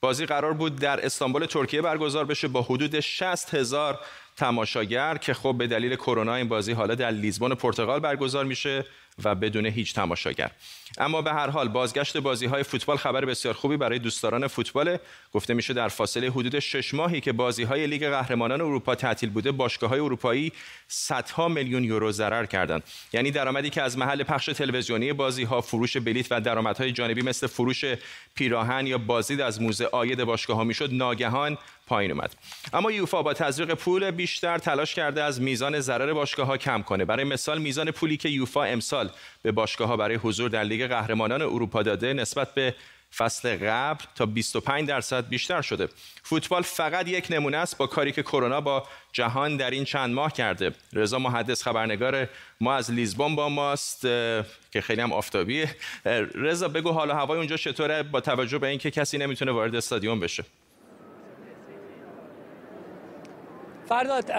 بازی 0.01 0.27
قرار 0.27 0.53
بود 0.53 0.77
در 0.77 1.07
استانبول 1.07 1.47
ترکیه 1.47 1.83
برگزار 1.83 2.25
بشه 2.25 2.49
با 2.49 2.63
حدود 2.63 3.01
60 3.01 3.55
هزار 3.55 3.99
تماشاگر 4.37 5.17
که 5.17 5.35
خب 5.35 5.55
به 5.59 5.67
دلیل 5.67 5.97
کرونا 5.97 6.35
این 6.35 6.49
بازی 6.49 6.73
حالا 6.73 6.95
در 6.95 7.11
لیزبون 7.11 7.55
پرتغال 7.55 8.01
برگزار 8.01 8.45
میشه. 8.45 8.85
و 9.25 9.35
بدون 9.35 9.67
هیچ 9.67 9.95
تماشاگر. 9.95 10.51
اما 10.99 11.23
به 11.23 11.33
هر 11.33 11.51
حال 11.51 11.69
بازگشت 11.69 12.17
بازی 12.17 12.47
های 12.47 12.63
فوتبال 12.63 12.97
خبر 12.97 13.25
بسیار 13.25 13.55
خوبی 13.55 13.77
برای 13.77 13.99
دوستداران 13.99 14.47
فوتبال. 14.47 14.99
گفته 15.33 15.55
میشه 15.55 15.75
در 15.75 15.89
فاصله 15.89 16.31
حدود 16.31 16.59
شش 16.59 16.95
ماهی 16.95 17.21
که 17.21 17.33
بازی 17.33 17.63
های 17.63 17.87
لیگ 17.87 18.09
قهرمانان 18.09 18.61
اروپا 18.61 18.95
تعطیل 18.95 19.31
بوده 19.31 19.53
باشگاه 19.53 19.91
های 19.91 20.01
اروپایی 20.01 20.53
صدها 20.89 21.49
میلیون 21.49 21.85
یورو 21.85 22.13
ضرر 22.13 22.47
کردند. 22.47 22.83
یعنی 23.13 23.31
درآمدی 23.31 23.71
که 23.71 23.83
از 23.83 23.99
محل 23.99 24.23
پخش 24.23 24.47
تلویزیونی 24.47 25.13
بازی 25.13 25.45
ها 25.45 25.61
فروش 25.61 25.97
بلیت 25.97 26.27
و 26.31 26.41
درآمدهای 26.41 26.93
جانبی 26.93 27.23
مثل 27.23 27.47
فروش 27.47 27.85
پیراهن 28.35 28.87
یا 28.87 28.99
بازدید 28.99 29.41
از 29.41 29.63
موزه 29.63 29.89
آید 29.93 30.25
باشگاه 30.25 30.57
ها 30.57 30.65
می‌شد 30.65 30.89
ناگهان 30.93 31.59
پایین 31.87 32.11
اومد. 32.13 32.35
اما 32.73 32.91
یوفا 32.93 33.23
با 33.23 33.35
تزریق 33.35 33.75
پول 33.75 34.11
بیشتر 34.11 34.59
تلاش 34.59 34.95
کرده 34.95 35.23
از 35.23 35.41
میزان 35.41 35.81
ضرر 35.81 36.13
باشگاه 36.13 36.47
ها 36.47 36.57
کم 36.57 36.83
کنه. 36.83 37.05
برای 37.05 37.25
مثال 37.25 37.59
میزان 37.59 37.91
پولی 37.91 38.17
که 38.17 38.29
یوفا 38.29 38.65
امسال 38.65 39.02
به 39.43 39.53
باشگاه 39.53 39.89
ها 39.89 39.97
برای 39.97 40.17
حضور 40.17 40.51
در 40.51 40.65
لیگ 40.65 40.87
قهرمانان 40.87 41.43
اروپا 41.43 41.83
داده 41.83 42.13
نسبت 42.13 42.55
به 42.55 42.75
فصل 43.17 43.57
قبل 43.57 44.05
تا 44.15 44.27
25 44.27 44.89
درصد 44.89 45.29
بیشتر 45.29 45.63
شده. 45.63 45.89
فوتبال 46.23 46.63
فقط 46.63 47.09
یک 47.09 47.27
نمونه 47.31 47.57
است 47.57 47.79
با 47.79 47.87
کاری 47.87 48.13
که 48.13 48.23
کرونا 48.23 48.61
با 48.61 48.87
جهان 49.13 49.57
در 49.57 49.71
این 49.71 49.85
چند 49.85 50.15
ماه 50.15 50.33
کرده. 50.33 50.73
رضا 50.93 51.19
محدث 51.19 51.63
خبرنگار 51.63 52.29
ما 52.61 52.75
از 52.75 52.91
لیزبون 52.91 53.37
با 53.37 53.49
ماست 53.49 54.01
که 54.71 54.81
خیلی 54.83 55.01
هم 55.01 55.13
آفتابیه. 55.13 55.77
رضا 56.35 56.69
بگو 56.69 56.93
حالا 56.93 57.15
هوای 57.15 57.39
اونجا 57.39 57.57
چطوره؟ 57.57 58.03
با 58.03 58.21
توجه 58.21 58.59
به 58.59 58.67
اینکه 58.67 58.91
کسی 58.91 59.19
نمی‌تونه 59.19 59.53
وارد 59.53 59.75
استادیوم 59.75 60.21
بشه. 60.21 60.45
فرداد 63.89 64.31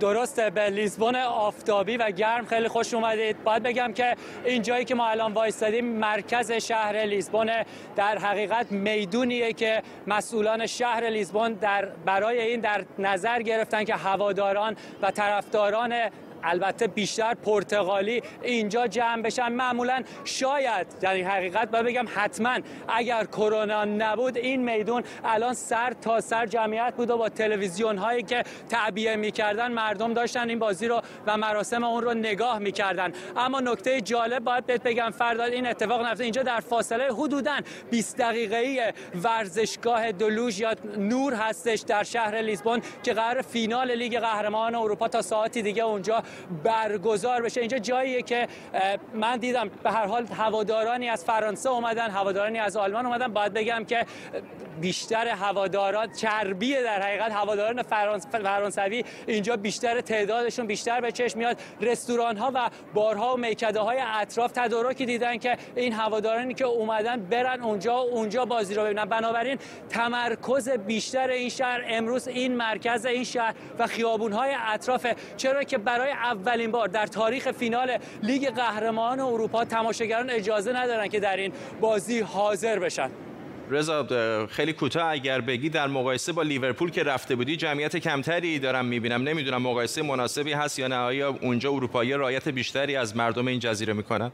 درست 0.00 0.40
به 0.40 0.70
لیزبون 0.70 1.16
آفتابی 1.16 1.96
و 1.96 2.10
گرم. 2.10 2.46
خیلی 2.46 2.68
خوش 2.68 2.94
اومدید. 2.94 3.44
باید 3.44 3.62
بگم 3.62 3.92
که 3.92 4.16
این 4.44 4.62
جایی 4.62 4.84
که 4.84 4.94
ما 4.94 5.08
الان 5.08 5.32
وایستادیم 5.32 5.84
مرکز 5.84 6.52
شهر 6.52 7.04
لیزبون 7.04 7.50
در 7.96 8.18
حقیقت 8.18 8.72
میدونیه 8.72 9.52
که 9.52 9.82
مسئولان 10.06 10.66
شهر 10.66 11.10
لیزبون 11.10 11.52
در 11.52 11.84
برای 11.84 12.40
این 12.40 12.60
در 12.60 12.84
نظر 12.98 13.42
گرفتن 13.42 13.84
که 13.84 13.94
هواداران 13.94 14.76
و 15.02 15.10
طرفداران 15.10 15.94
البته 16.44 16.86
بیشتر 16.86 17.34
پرتغالی 17.34 18.22
اینجا 18.42 18.86
جمع 18.86 19.22
بشن. 19.22 19.52
معمولا 19.52 20.02
شاید 20.24 20.86
در 21.00 21.14
این 21.14 21.26
حقیقت 21.26 21.70
باید 21.70 21.84
بگم 21.84 22.06
حتما 22.14 22.58
اگر 22.88 23.24
کرونا 23.24 23.84
نبود 23.84 24.36
این 24.36 24.62
میدون 24.62 25.02
الان 25.24 25.54
سر 25.54 25.92
تا 25.92 26.20
سر 26.20 26.46
جمعیت 26.46 26.94
بود 26.96 27.10
و 27.10 27.16
با 27.18 27.28
تلویزیون 27.28 27.98
هایی 27.98 28.22
که 28.22 28.42
تعبیه 28.68 29.16
می‌کردن 29.16 29.72
مردم 29.72 30.14
داشتن 30.14 30.48
این 30.48 30.58
بازی 30.58 30.88
رو 30.88 31.02
و 31.26 31.36
مراسم 31.36 31.84
اون 31.84 32.02
رو 32.02 32.14
نگاه 32.14 32.58
می‌کردن. 32.58 33.12
اما 33.36 33.60
نکته 33.60 34.00
جالب 34.00 34.44
باید 34.44 34.66
بهت 34.66 34.82
بگم 34.82 35.10
فرداد 35.10 35.52
این 35.52 35.66
اتفاق 35.66 36.06
نفته. 36.06 36.24
اینجا 36.24 36.42
در 36.42 36.60
فاصله 36.60 37.12
حدودا 37.12 37.56
20 37.90 38.18
دقیقه 38.18 38.94
ورزشگاه 39.22 40.12
دلوژ 40.12 40.60
یا 40.60 40.74
نور 40.96 41.34
هستش 41.34 41.80
در 41.80 42.02
شهر 42.02 42.40
لیزبون 42.40 42.82
که 43.02 43.12
قرار 43.12 43.42
فینال 43.42 43.94
لیگ 43.94 44.18
قهرمانان 44.18 44.74
اروپا 44.74 45.08
تا 45.08 45.22
ساعتی 45.22 45.62
دیگه 45.62 45.82
اونجا 45.82 46.22
برگزار 46.64 47.42
بشه. 47.42 47.60
اینجا 47.60 47.78
جاییه 47.78 48.22
که 48.22 48.48
من 49.14 49.36
دیدم 49.36 49.70
به 49.82 49.90
هر 49.90 50.06
حال 50.06 50.26
هوادارانی 50.26 51.08
از 51.08 51.24
فرانسه 51.24 51.70
اومدن 51.70 52.10
هوادارانی 52.10 52.58
از 52.58 52.76
آلمان 52.76 53.06
اومدن. 53.06 53.32
باید 53.32 53.52
بگم 53.52 53.84
که 53.84 54.06
بیشتر 54.80 55.28
هواداران 55.28 56.12
چربی 56.12 56.74
در 56.74 57.02
حقیقت. 57.02 57.32
هواداران 57.32 57.82
فرانس... 57.82 58.26
فرانسوی 58.26 59.04
اینجا 59.26 59.56
بیشتر 59.56 60.00
تعدادشون 60.00 60.66
بیشتر 60.66 61.00
به 61.00 61.12
چشم 61.12 61.38
میاد. 61.38 61.56
رستوران 61.80 62.36
ها 62.36 62.50
و 62.54 62.70
بارها 62.94 63.34
و 63.34 63.36
میکده 63.36 63.80
های 63.80 63.98
اطراف 64.00 64.52
تدارکی 64.52 65.06
دیدن 65.06 65.36
که 65.36 65.56
این 65.76 65.92
هوادارانی 65.92 66.54
که 66.54 66.64
اومدن 66.64 67.20
برن 67.22 67.62
اونجا 67.62 67.94
اونجا 67.94 68.44
بازی 68.44 68.74
رو 68.74 68.84
ببینن. 68.84 69.04
بنابراین 69.04 69.58
تمرکز 69.88 70.68
بیشتر 70.68 71.28
این 71.28 71.48
شهر 71.48 71.84
امروز 71.88 72.28
این 72.28 72.56
مرکز 72.56 73.06
این 73.06 73.24
شهر 73.24 73.54
و 73.78 73.86
خیابون 73.86 74.32
های 74.32 74.54
اطراف. 74.66 75.06
چرا 75.36 75.62
که 75.62 75.78
برای 75.78 76.12
اولین 76.24 76.70
بار 76.70 76.88
در 76.88 77.06
تاریخ 77.06 77.50
فینال 77.50 77.98
لیگ 78.22 78.50
قهرمان 78.50 79.20
اروپا 79.20 79.64
تماشاگران 79.64 80.30
اجازه 80.30 80.72
ندارن 80.72 81.08
که 81.08 81.20
در 81.20 81.36
این 81.36 81.52
بازی 81.80 82.20
حاضر 82.20 82.78
بشن. 82.78 83.10
رضا 83.70 84.06
خیلی 84.46 84.72
کوتاه. 84.72 85.10
اگر 85.12 85.40
بگی 85.40 85.68
در 85.68 85.86
مقایسه 85.86 86.32
با 86.32 86.42
لیورپول 86.42 86.90
که 86.90 87.02
رفته 87.02 87.34
بودی 87.34 87.56
جمعیت 87.56 87.96
کمتری 87.96 88.58
دارم 88.58 88.84
می‌بینم. 88.84 89.22
نمی‌دونم 89.22 89.62
مقایسه 89.62 90.02
مناسبی 90.02 90.52
هست 90.52 90.78
یا 90.78 90.86
نه. 90.86 90.96
آیا 90.96 91.38
اونجا 91.40 91.70
اروپایی 91.70 92.12
رایت 92.12 92.48
بیشتری 92.48 92.96
از 92.96 93.16
مردم 93.16 93.46
این 93.46 93.58
جزیره 93.58 93.92
می‌کنن؟ 93.92 94.30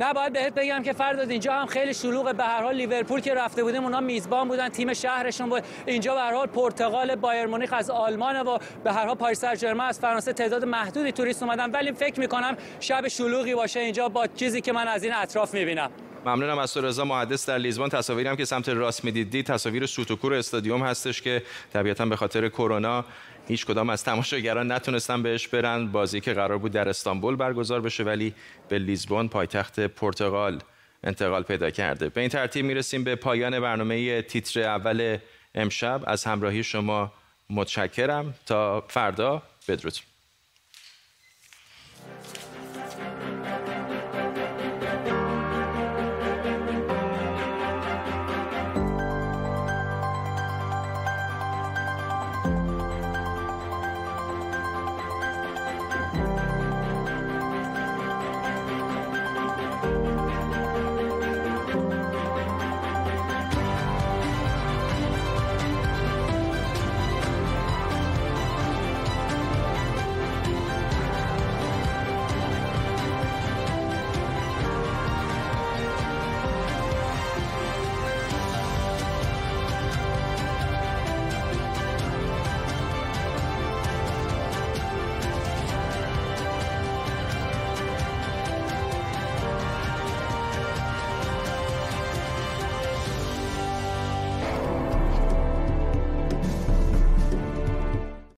نه 0.00 0.12
باید 0.12 0.32
بهت 0.32 0.54
بگم 0.54 0.82
که 0.82 0.92
فرداد 0.92 1.30
اینجا 1.30 1.52
هم 1.52 1.66
خیلی 1.66 1.94
شلوغه 1.94 2.32
به 2.32 2.44
هر 2.44 2.62
حال 2.62 2.74
لیورپول 2.74 3.20
که 3.20 3.34
رفته 3.34 3.62
بودیم 3.62 3.84
اونا 3.84 4.00
میزبان 4.00 4.48
بودن 4.48 4.68
تیم 4.68 4.94
شهرشون 4.94 5.48
بود. 5.48 5.62
اینجا 5.86 6.14
به 6.14 6.20
هر 6.20 6.34
حال 6.34 6.46
پرتغال 6.46 7.16
بایرن 7.16 7.46
مونیخ 7.46 7.72
از 7.72 7.90
آلمان 7.90 8.36
و 8.36 8.58
به 8.84 8.92
هر 8.92 9.06
حال 9.06 9.14
پاریس 9.14 9.44
سن 9.44 9.80
از 9.80 10.00
فرانسه 10.00 10.32
تعداد 10.32 10.64
محدودی 10.64 11.12
توریست 11.12 11.42
اومدن. 11.42 11.70
ولی 11.70 11.92
فکر 11.92 12.20
می‌کنم 12.20 12.56
شب 12.80 13.08
شلوغی 13.08 13.54
باشه 13.54 13.80
اینجا 13.80 14.08
با 14.08 14.26
چیزی 14.26 14.60
که 14.60 14.72
من 14.72 14.88
از 14.88 15.04
این 15.04 15.12
اطراف 15.14 15.54
می‌بینم. 15.54 15.90
ممنونم 16.26 16.58
از 16.58 16.74
تو 16.74 16.80
رضا 16.80 17.24
در 17.46 17.58
لیزبان 17.58 17.88
تصاویری 17.88 18.28
هم 18.28 18.36
که 18.36 18.44
سمت 18.44 18.68
راست 18.68 19.04
می‌دیدی 19.04 19.42
تصاویر 19.42 19.86
سوت 19.86 20.04
و 20.04 20.10
کور 20.10 20.34
استادیوم 20.34 20.82
هستش 20.82 21.22
که 21.22 21.42
طبیعتا 21.72 22.06
به 22.06 22.16
خاطر 22.16 22.48
کرونا 22.48 23.04
هیچ 23.50 23.66
کدام 23.66 23.90
از 23.90 24.04
تماشاگران 24.04 24.72
نتونستن 24.72 25.22
بهش 25.22 25.48
برن. 25.48 25.86
بازی 25.86 26.20
که 26.20 26.34
قرار 26.34 26.58
بود 26.58 26.72
در 26.72 26.88
استانبول 26.88 27.36
برگزار 27.36 27.80
بشه 27.80 28.04
ولی 28.04 28.34
به 28.68 28.78
لیزبون 28.78 29.28
پایتخت 29.28 29.80
پرتغال 29.80 30.58
انتقال 31.04 31.42
پیدا 31.42 31.70
کرده. 31.70 32.08
به 32.08 32.20
این 32.20 32.30
ترتیب 32.30 32.64
می‌رسیم 32.64 33.04
به 33.04 33.16
پایان 33.16 33.60
برنامه 33.60 34.22
تیتر 34.22 34.62
اول 34.62 35.18
امشب. 35.54 36.02
از 36.06 36.24
همراهی 36.24 36.62
شما 36.62 37.12
متشکرم. 37.50 38.34
تا 38.46 38.84
فردا 38.88 39.42
بدرود. 39.68 40.09